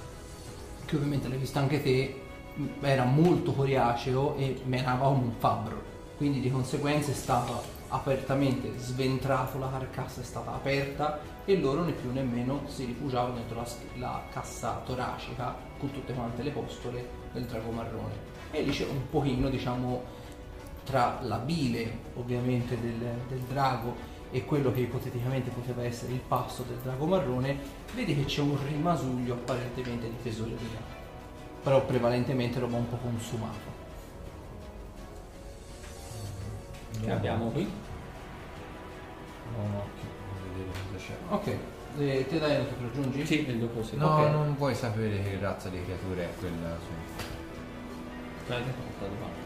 che 0.84 0.96
ovviamente 0.96 1.28
l'hai 1.28 1.38
visto 1.38 1.58
anche 1.58 1.82
te, 1.82 2.20
mh, 2.54 2.66
era 2.82 3.04
molto 3.04 3.52
coriaceo 3.52 4.36
e 4.36 4.60
menava 4.66 5.06
come 5.06 5.24
un 5.24 5.32
fabbro. 5.38 5.82
Quindi 6.18 6.40
di 6.40 6.50
conseguenza 6.50 7.10
è 7.10 7.14
stato 7.14 7.78
apertamente 7.90 8.78
sventrato, 8.78 9.58
la 9.58 9.70
carcassa 9.70 10.20
è 10.20 10.24
stata 10.24 10.52
aperta 10.52 11.20
e 11.44 11.58
loro 11.58 11.84
né 11.84 11.92
più 11.92 12.10
né 12.12 12.22
meno 12.22 12.62
si 12.66 12.84
rifugiavano 12.84 13.34
dentro 13.34 13.56
la, 13.56 13.66
la 13.96 14.22
cassa 14.30 14.80
toracica 14.84 15.54
con 15.78 15.90
tutte 15.90 16.12
quante 16.12 16.42
le 16.42 16.50
postole 16.50 17.08
del 17.32 17.44
drago 17.44 17.70
marrone. 17.70 18.28
E 18.50 18.62
lì 18.62 18.70
c'è 18.70 18.86
un 18.86 19.08
pochino, 19.10 19.48
diciamo, 19.48 20.02
tra 20.84 21.18
la 21.22 21.38
bile 21.38 21.98
ovviamente 22.14 22.80
del, 22.80 22.98
del 23.28 23.40
drago 23.48 24.18
e 24.30 24.44
quello 24.44 24.72
che 24.72 24.80
ipoteticamente 24.80 25.50
poteva 25.50 25.82
essere 25.82 26.12
il 26.12 26.20
passo 26.20 26.62
del 26.62 26.78
drago 26.78 27.06
marrone, 27.06 27.58
vedi 27.94 28.14
che 28.14 28.24
c'è 28.24 28.40
un 28.40 28.56
rimasuglio 28.66 29.34
apparentemente 29.34 30.08
di 30.08 30.22
tesoreria, 30.22 30.78
però 31.62 31.84
prevalentemente 31.84 32.60
roba 32.60 32.76
un 32.76 32.88
po' 32.88 32.96
consumato. 32.96 33.79
Che 36.98 37.10
abbiamo 37.10 37.50
qui? 37.50 37.70
Ho 39.56 39.60
un 39.62 39.74
occhio 39.74 40.08
per 40.42 40.52
vedere 40.52 40.78
cosa 40.92 41.04
c'è. 41.04 41.16
Ok, 41.28 41.56
eh, 41.98 42.26
te 42.28 42.38
dai 42.38 42.56
che 42.66 42.74
raggiungi? 42.80 43.26
Sì, 43.26 43.46
e 43.46 43.56
dopo 43.58 43.82
sì. 43.82 43.96
No, 43.96 44.06
Ok. 44.18 44.30
non 44.30 44.56
vuoi 44.56 44.74
sapere 44.74 45.22
che 45.22 45.38
razza 45.40 45.68
di 45.68 45.82
creatura 45.82 46.22
è 46.22 46.30
quella 46.38 46.76
su. 46.78 47.24
Dai, 48.46 48.62
che 48.62 48.70
manca? 48.76 49.38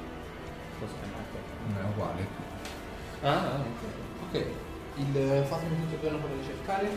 Non 1.68 1.78
è 1.78 1.88
uguale. 1.90 2.26
Ah, 3.22 3.60
ok. 3.60 4.28
Ok, 4.28 4.46
il, 4.96 5.44
fatemi 5.46 5.76
tutto 5.88 5.96
bene 6.02 6.18
quello 6.20 6.36
di 6.36 6.44
cercare. 6.44 6.88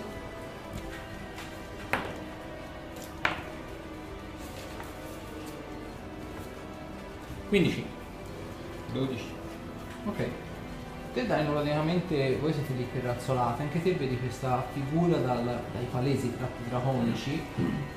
15. 7.49 7.85
12. 8.93 9.36
Ok. 10.07 10.25
Te 11.13 11.25
dai 11.25 11.45
praticamente, 11.45 12.37
voi 12.37 12.53
siete 12.53 12.73
lì 12.73 12.87
che 12.91 13.01
razzolate, 13.01 13.63
anche 13.63 13.81
te 13.81 13.93
vedi 13.93 14.17
questa 14.19 14.63
figura 14.71 15.17
dal- 15.17 15.61
dai 15.73 15.85
palesi 15.89 16.35
tratti 16.37 16.69
draconici 16.69 17.41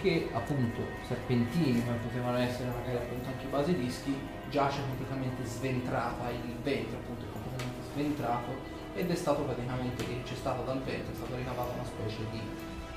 che 0.00 0.28
appunto 0.32 0.80
serpentini, 1.06 1.84
come 1.84 1.98
potevano 1.98 2.38
essere 2.38 2.70
magari 2.70 2.96
appunto 2.96 3.28
anche 3.28 3.44
i 3.44 3.48
basilischi, 3.50 4.16
giace 4.48 4.80
completamente 4.88 5.44
sventrata, 5.44 6.30
il 6.30 6.54
vetro 6.62 6.96
appunto 6.96 7.26
è 7.26 7.30
completamente 7.30 7.82
sventrato 7.92 8.78
ed 8.94 9.10
è 9.10 9.14
stato 9.14 9.42
praticamente 9.42 10.04
c'è 10.24 10.34
stata 10.34 10.62
dal 10.62 10.80
vetro, 10.82 11.12
è 11.12 11.14
stata 11.14 11.36
ricavata 11.36 11.74
una 11.74 11.84
specie 11.84 12.24
di 12.32 12.40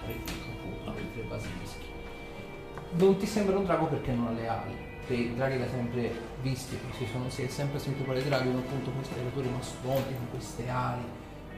reticolo 0.07 0.91
per 0.91 1.03
i 1.03 1.27
basilischi. 1.27 1.85
Non 2.91 3.17
ti 3.17 3.25
sembra 3.25 3.57
un 3.57 3.65
drago 3.65 3.87
perché 3.87 4.11
non 4.13 4.27
ha 4.27 4.31
le 4.31 4.47
ali. 4.47 4.92
I 5.07 5.33
draghi 5.35 5.61
hai 5.61 5.69
sempre 5.69 6.11
visti, 6.41 6.77
si, 6.97 7.05
sono, 7.11 7.29
si 7.29 7.43
è 7.43 7.47
sempre 7.47 7.77
sentito 7.79 8.05
parlare 8.05 8.23
di 8.23 8.29
draghi, 8.29 8.47
sono 8.47 8.59
appunto 8.59 8.91
queste 8.91 9.15
creature 9.15 9.49
mastodonti 9.49 10.13
con 10.15 10.29
queste 10.29 10.69
ali. 10.69 11.03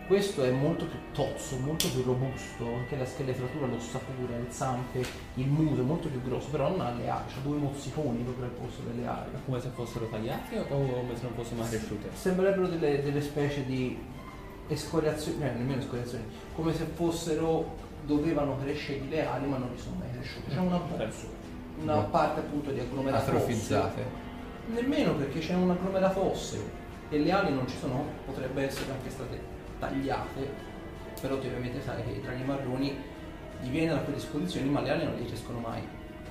Questo 0.08 0.44
è 0.44 0.52
molto 0.52 0.86
più 0.86 1.00
tozzo, 1.14 1.58
molto 1.58 1.90
più 1.90 2.04
robusto, 2.04 2.64
anche 2.76 2.96
la 2.96 3.06
scheletratura, 3.06 3.66
l'ossatura, 3.66 4.38
le 4.38 4.46
zampe, 4.50 5.04
il 5.36 5.48
muso 5.48 5.82
è 5.82 5.84
molto 5.84 6.10
più 6.10 6.22
grosso, 6.22 6.50
però 6.50 6.70
non 6.70 6.82
ha 6.82 6.92
le 6.92 7.10
ali, 7.10 7.32
ha 7.32 7.42
due 7.42 7.58
mozziconi 7.58 8.22
proprio 8.22 8.46
al 8.46 8.52
posto 8.52 8.84
delle 8.84 9.08
ali. 9.08 9.32
Come 9.46 9.60
se 9.60 9.70
fossero 9.70 10.06
tagliati 10.08 10.58
o 10.58 10.64
come 10.66 11.16
se 11.16 11.24
non 11.24 11.34
fossero 11.34 11.62
mai 11.62 11.70
cresciute? 11.70 12.10
Sembrerebbero 12.14 12.68
delle, 12.68 13.02
delle 13.02 13.22
specie 13.22 13.66
di 13.66 13.98
escoriazioni, 14.68 15.44
eh, 15.44 15.52
nemmeno 15.52 15.82
escoriazioni, 15.82 16.26
come 16.54 16.74
se 16.76 16.86
fossero 16.86 17.76
dovevano 18.06 18.58
crescere 18.58 19.02
le 19.10 19.26
ali 19.26 19.48
ma 19.48 19.58
non 19.58 19.70
li 19.74 19.80
sono 19.80 19.96
mai 19.98 20.12
cresciute. 20.12 20.52
C'è 20.52 20.60
una, 20.60 20.80
Adesso. 20.94 21.45
Una 21.82 21.98
parte 22.02 22.40
appunto 22.40 22.72
di 22.72 22.80
agglomerato 22.80 23.32
Atrofizzate. 23.32 24.02
osseo. 24.02 24.24
Nemmeno 24.68 25.14
perché 25.16 25.40
c'è 25.40 25.54
un 25.54 25.70
agglomerato 25.70 26.32
osseo 26.32 26.64
e 27.10 27.20
le 27.20 27.32
ali 27.32 27.54
non 27.54 27.68
ci 27.68 27.78
sono, 27.78 28.04
potrebbe 28.26 28.64
essere 28.64 28.92
anche 28.92 29.10
state 29.10 29.40
tagliate, 29.80 30.50
però 31.22 31.38
tu 31.38 31.46
ovviamente 31.48 31.82
sai 31.82 32.04
che 32.04 32.12
i 32.12 32.22
draghi 32.22 32.44
marroni 32.44 32.98
gli 33.62 33.70
viene 33.70 33.94
da 33.94 34.00
quelle 34.00 34.18
disposizioni 34.18 34.70
ma 34.70 34.82
le 34.82 34.90
ali 34.90 35.06
non 35.06 35.16
gli 35.16 35.28
crescono 35.28 35.60
mai. 35.60 35.82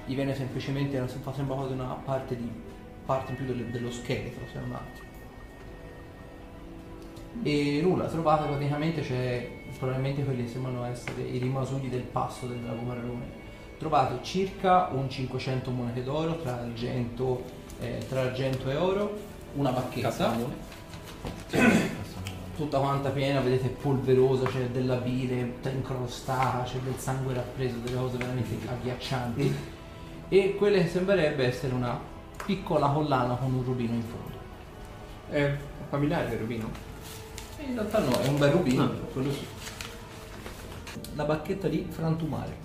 Gli 0.07 0.15
viene 0.15 0.35
semplicemente, 0.35 0.99
fa 1.07 1.33
sembra 1.33 1.57
quasi 1.57 1.73
una 1.73 1.97
parte, 2.05 2.37
di, 2.37 2.51
parte 3.07 3.31
in 3.31 3.37
più 3.37 3.47
del- 3.47 3.67
dello 3.67 3.91
scheletro, 3.91 4.45
se 4.53 4.59
non 4.59 4.73
altro. 4.73 5.03
E 7.43 7.81
nulla, 7.83 8.07
trovate 8.07 8.47
praticamente 8.47 9.01
c'è 9.01 9.49
probabilmente 9.79 10.25
quelli 10.25 10.47
sembrano 10.47 10.85
essere 10.85 11.23
i 11.23 11.39
rimasugli 11.39 11.89
del 11.89 12.03
passo 12.03 12.47
del 12.47 12.59
drago 12.59 12.83
marrone. 12.83 13.43
Trovate 13.79 14.23
circa 14.23 14.89
un 14.93 15.11
500 15.11 15.71
monete 15.71 16.03
d'oro 16.05 16.37
tra 16.37 16.61
argento, 16.61 17.45
eh, 17.81 18.05
tra 18.09 18.23
argento 18.23 18.71
e 18.71 18.77
oro, 18.77 19.19
una 19.55 19.71
bacchetta 19.71 20.37
tutta 22.57 22.79
quanta 22.79 23.11
piena, 23.11 23.41
vedete 23.41 23.69
polverosa, 23.69 24.47
c'è 24.47 24.69
della 24.69 24.97
bile 24.97 25.55
tutta 25.55 25.71
incrostata, 25.71 26.63
c'è 26.63 26.79
del 26.79 26.97
sangue 26.99 27.35
rappreso, 27.35 27.77
delle 27.79 27.97
cose 27.97 28.17
veramente 28.17 28.57
agghiaccianti. 28.69 29.55
E 30.29 30.55
quella 30.57 30.79
che 30.79 30.89
sembrerebbe 30.89 31.45
essere 31.47 31.75
una 31.75 31.99
piccola 32.45 32.89
collana 32.89 33.35
con 33.35 33.53
un 33.53 33.65
rubino 33.65 33.95
in 33.95 34.03
fondo. 34.03 34.39
È 35.29 35.57
familiare 35.89 36.33
il 36.33 36.39
rubino? 36.39 36.71
In 37.67 37.75
realtà 37.75 37.99
no, 37.99 38.21
è 38.21 38.29
un 38.29 38.39
bel 38.39 38.51
rubino, 38.51 38.85
Ah. 38.85 38.91
quello 39.13 39.33
sì. 39.33 39.47
La 41.15 41.25
bacchetta 41.25 41.69
di 41.69 41.87
frantumare. 41.89 42.64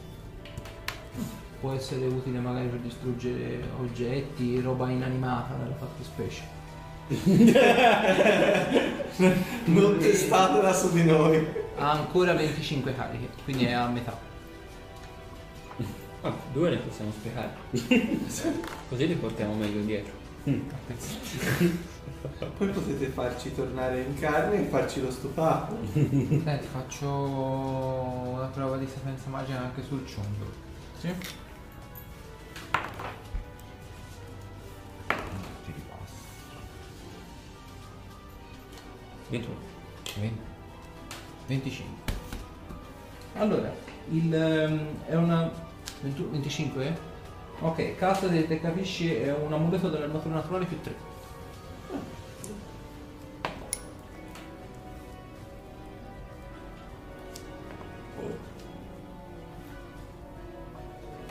Può 1.60 1.74
essere 1.74 2.06
utile 2.06 2.40
magari 2.40 2.68
per 2.68 2.80
distruggere 2.80 3.62
oggetti, 3.80 4.62
roba 4.62 4.90
inanimata 4.90 5.56
nella 5.56 5.76
fattispecie. 5.76 6.58
Non 9.66 9.98
testatela 9.98 10.72
su 10.74 10.94
di 10.94 11.04
noi. 11.04 11.46
Ha 11.78 11.92
ancora 11.92 12.34
25 12.34 12.96
cariche, 12.96 13.30
quindi 13.44 13.66
è 13.66 13.72
a 13.72 13.88
metà. 13.88 14.18
Ah, 16.22 16.34
due 16.52 16.70
ne 16.70 16.78
possiamo 16.78 17.12
spiegare. 17.12 17.52
Così 18.90 19.08
li 19.08 19.16
portiamo 19.16 19.54
meglio 19.54 19.82
dietro. 19.82 20.14
Poi 22.58 22.68
potete 22.70 23.08
farci 23.08 23.54
tornare 23.54 24.02
in 24.02 24.20
carne 24.20 24.62
e 24.62 24.70
farci 24.70 25.02
lo 25.02 25.12
stufato. 25.12 25.78
Senti, 25.94 26.68
faccio 26.72 27.10
una 27.10 28.50
prova 28.54 28.78
di 28.78 28.88
sapienza 28.88 29.30
magica 29.30 29.60
anche 29.60 29.84
sul 29.84 30.06
ciondolo. 30.06 30.52
Sì? 31.00 31.14
21. 39.30 39.56
20. 40.20 40.40
25. 41.48 42.14
Allora, 43.36 43.72
il, 44.12 44.34
ehm, 44.34 45.06
è 45.06 45.16
una 45.16 45.52
21 46.02 46.30
25? 46.32 46.86
eh? 46.88 46.94
Ok, 47.62 47.96
carta 47.96 48.30
se 48.30 48.48
te 48.48 48.60
capisci 48.60 49.14
è 49.14 49.34
un 49.36 49.52
amuleto 49.54 49.90
dell'armatura 49.90 50.36
naturale 50.36 50.66
più 50.66 50.80
3. 50.82 50.96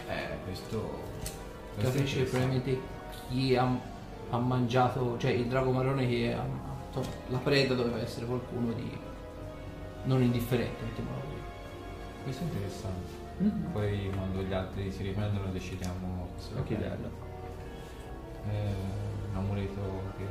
Eh, 0.09 0.29
questo... 0.45 1.01
questo 1.75 1.81
è 1.81 1.83
Capisci 1.93 2.19
interessante. 2.19 2.31
probabilmente 2.31 2.81
chi 3.29 3.57
ha, 3.57 3.69
ha 4.31 4.39
mangiato, 4.39 5.17
cioè 5.19 5.31
il 5.33 5.47
drago 5.47 5.71
marrone 5.71 6.07
che 6.07 6.35
ha, 6.35 6.45
insomma, 6.99 7.17
la 7.29 7.39
preda 7.39 7.75
doveva 7.75 8.01
essere 8.01 8.27
qualcuno 8.27 8.73
di 8.73 8.97
non 10.05 10.23
indifferente, 10.23 10.85
mettiamola 10.85 11.17
così. 11.21 11.37
Questo 12.25 12.43
è 12.43 12.47
interessante. 12.47 13.27
Mm. 13.43 13.73
Poi 13.73 14.11
quando 14.15 14.43
gli 14.43 14.53
altri 14.53 14.91
si 14.91 15.03
riprendono 15.03 15.51
decidiamo 15.53 16.29
A 16.57 16.63
chi 16.65 16.77
darlo. 16.77 17.11
Eh, 18.51 18.73
un 19.31 19.37
amuleto 19.37 19.81
che 20.17 20.25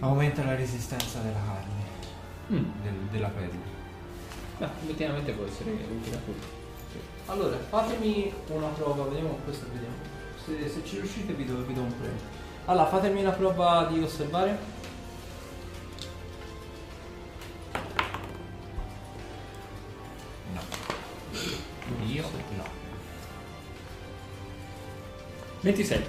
aumenta 0.00 0.44
la 0.44 0.54
resistenza 0.54 1.20
della 1.20 1.38
carne, 1.44 1.84
Mm. 2.52 2.82
del- 2.82 3.08
della 3.10 3.28
pelle. 3.28 3.74
Ma 4.58 4.70
effettivamente 4.82 5.32
può 5.32 5.44
essere 5.44 5.70
utile 5.72 6.16
a 6.16 6.20
tutti. 6.20 6.46
Allora, 7.26 7.56
fatemi 7.56 8.32
una 8.48 8.68
prova, 8.68 9.04
vediamo 9.04 9.38
questa, 9.44 9.66
vediamo. 9.72 9.94
Se, 10.44 10.68
se 10.68 10.84
ci 10.84 10.96
riuscite 11.00 11.32
vi 11.34 11.44
do, 11.44 11.56
vi 11.64 11.74
do 11.74 11.80
un 11.82 11.92
premio. 11.98 12.44
Allora, 12.68 12.86
fatemi 12.86 13.20
una 13.20 13.30
prova 13.30 13.84
di 13.92 14.02
osservare. 14.02 14.58
No. 20.52 20.60
Io 22.06 22.22
no. 22.56 22.64
26. 25.60 26.04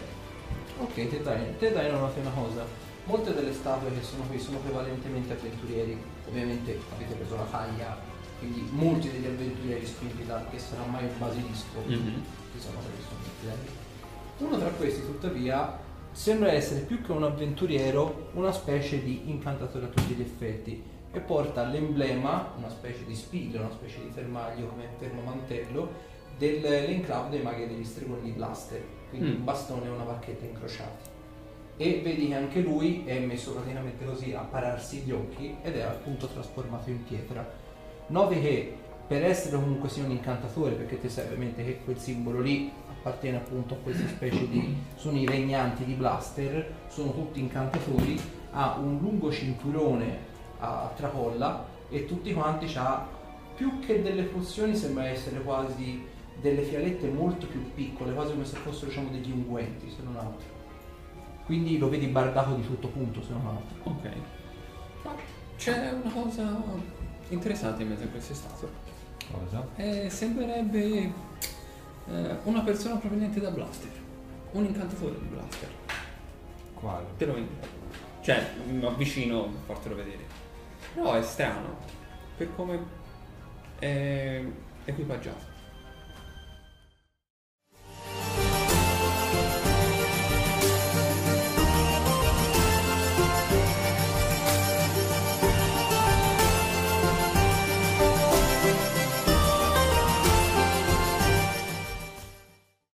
Ok, 0.80 0.94
te 0.94 1.22
dai, 1.22 1.58
te 1.60 1.72
dai 1.72 1.90
una 1.90 2.00
cosa. 2.34 2.66
Molte 3.06 3.34
delle 3.36 3.54
statue 3.54 3.94
che 3.94 4.04
sono 4.04 4.24
qui 4.24 4.40
sono 4.40 4.58
prevalentemente 4.58 5.34
avventurieri. 5.34 6.02
Ovviamente 6.28 6.80
avete 6.92 7.14
preso 7.14 7.36
la 7.36 7.44
taglia, 7.44 7.98
quindi 8.40 8.68
molti 8.72 9.12
degli 9.12 9.28
avventurieri 9.28 9.86
spinti 9.86 10.26
da 10.26 10.44
che 10.50 10.58
sarà 10.58 10.84
mai 10.86 11.04
un 11.04 11.18
basilisco, 11.20 11.84
Mhm. 11.86 12.24
ci 12.54 12.60
sono 12.60 12.80
quelli 12.80 12.98
che 12.98 13.04
sono. 13.04 13.56
Uno 14.40 14.58
tra 14.60 14.70
questi, 14.70 15.02
tuttavia, 15.02 15.80
sembra 16.18 16.52
essere 16.52 16.80
più 16.82 17.00
che 17.04 17.12
un 17.12 17.24
avventuriero, 17.24 18.30
una 18.34 18.52
specie 18.52 19.04
di 19.04 19.30
incantatore 19.30 19.86
a 19.86 19.90
tutti 19.90 20.16
gli 20.16 20.22
effetti 20.22 20.82
e 21.12 21.20
porta 21.20 21.64
l'emblema, 21.64 22.54
una 22.58 22.70
specie 22.70 23.06
di 23.06 23.14
spiga, 23.14 23.60
una 23.60 23.70
specie 23.70 24.00
di 24.02 24.10
fermaglio 24.12 24.66
come 24.66 24.90
fermomantello, 24.98 26.16
dell'enclave 26.40 27.30
dei 27.30 27.42
maghi 27.44 27.68
degli 27.68 27.84
stregoni 27.84 28.22
di 28.24 28.32
Blaster, 28.32 28.82
quindi 29.10 29.30
Mm. 29.30 29.36
un 29.36 29.44
bastone 29.44 29.86
e 29.86 29.90
una 29.90 30.04
bacchetta 30.06 30.46
incrociati. 30.46 31.10
E 31.78 32.02
vedi 32.04 32.28
che 32.30 32.36
anche 32.36 32.62
lui 32.62 33.04
è 33.06 33.20
messo 33.20 33.54
praticamente 33.54 34.04
così 34.04 34.34
a 34.34 34.42
pararsi 34.42 35.02
gli 35.02 35.12
occhi 35.12 35.56
ed 35.62 35.78
è 35.78 35.82
appunto 35.82 36.26
trasformato 36.26 36.90
in 36.90 37.04
pietra. 37.04 37.48
Noti 38.08 38.42
che 38.42 38.76
per 39.08 39.24
essere 39.24 39.56
comunque 39.56 39.88
sia 39.88 40.04
un 40.04 40.12
incantatore, 40.12 40.76
perché 40.76 41.00
te 41.00 41.08
sai 41.08 41.26
ovviamente 41.26 41.64
che 41.64 41.80
quel 41.84 41.98
simbolo 41.98 42.42
lì 42.42 42.72
appartiene 42.90 43.38
appunto 43.38 43.76
a 43.76 43.78
questa 43.78 44.08
specie 44.08 44.50
di... 44.50 44.76
sono 44.96 45.18
i 45.18 45.26
regnanti 45.26 45.86
di 45.86 45.94
Blaster, 45.94 46.74
sono 46.90 47.14
tutti 47.14 47.40
incantatori, 47.40 48.20
ha 48.52 48.78
un 48.78 48.98
lungo 49.00 49.32
cinturone 49.32 50.36
a 50.60 50.92
tracolla 50.96 51.66
e 51.90 52.06
tutti 52.06 52.34
quanti 52.34 52.70
ha 52.76 53.08
più 53.56 53.80
che 53.80 54.02
delle 54.02 54.24
pozioni 54.24 54.76
sembra 54.76 55.08
essere 55.08 55.42
quasi 55.42 56.06
delle 56.42 56.64
fialette 56.64 57.08
molto 57.08 57.48
più 57.48 57.74
piccole, 57.74 58.14
quasi 58.14 58.34
come 58.34 58.46
se 58.46 58.58
fossero 58.58 58.88
diciamo 58.88 59.10
degli 59.10 59.32
unguenti, 59.32 59.90
se 59.90 60.04
non 60.04 60.18
altro. 60.18 60.56
Quindi 61.46 61.78
lo 61.78 61.90
vedi 61.90 62.08
bardato 62.08 62.56
di 62.56 62.66
tutto 62.66 62.90
punto, 62.90 63.24
se 63.24 63.32
non 63.32 63.48
altro. 63.48 63.92
Ok. 63.92 64.12
Ma 65.04 65.16
c'è 65.56 65.92
una 65.92 66.12
cosa 66.12 66.62
interessante 67.30 67.84
in 67.84 67.90
mezzo 67.90 68.04
a 68.04 68.08
queste 68.08 68.34
statue. 68.34 68.87
Cosa? 69.32 69.68
Eh, 69.76 70.10
sembrerebbe 70.10 71.12
eh, 72.08 72.38
una 72.44 72.62
persona 72.62 72.96
proveniente 72.96 73.40
da 73.40 73.52
Blaster. 73.52 73.92
Un 74.52 74.66
incantatore 74.66 75.20
di 75.20 75.26
Blaster. 75.26 75.70
Quale? 76.74 77.06
Te 77.18 77.26
lo 77.26 77.36
indico. 77.36 77.68
Cioè, 78.22 78.54
mi 78.70 78.86
avvicino 78.86 79.44
per 79.44 79.76
fartelo 79.76 79.96
vedere. 79.96 80.26
Però 80.94 81.14
è 81.14 81.22
strano. 81.22 81.78
Per 82.38 82.56
come 82.56 82.80
è 83.80 84.44
equipaggiato. 84.86 85.57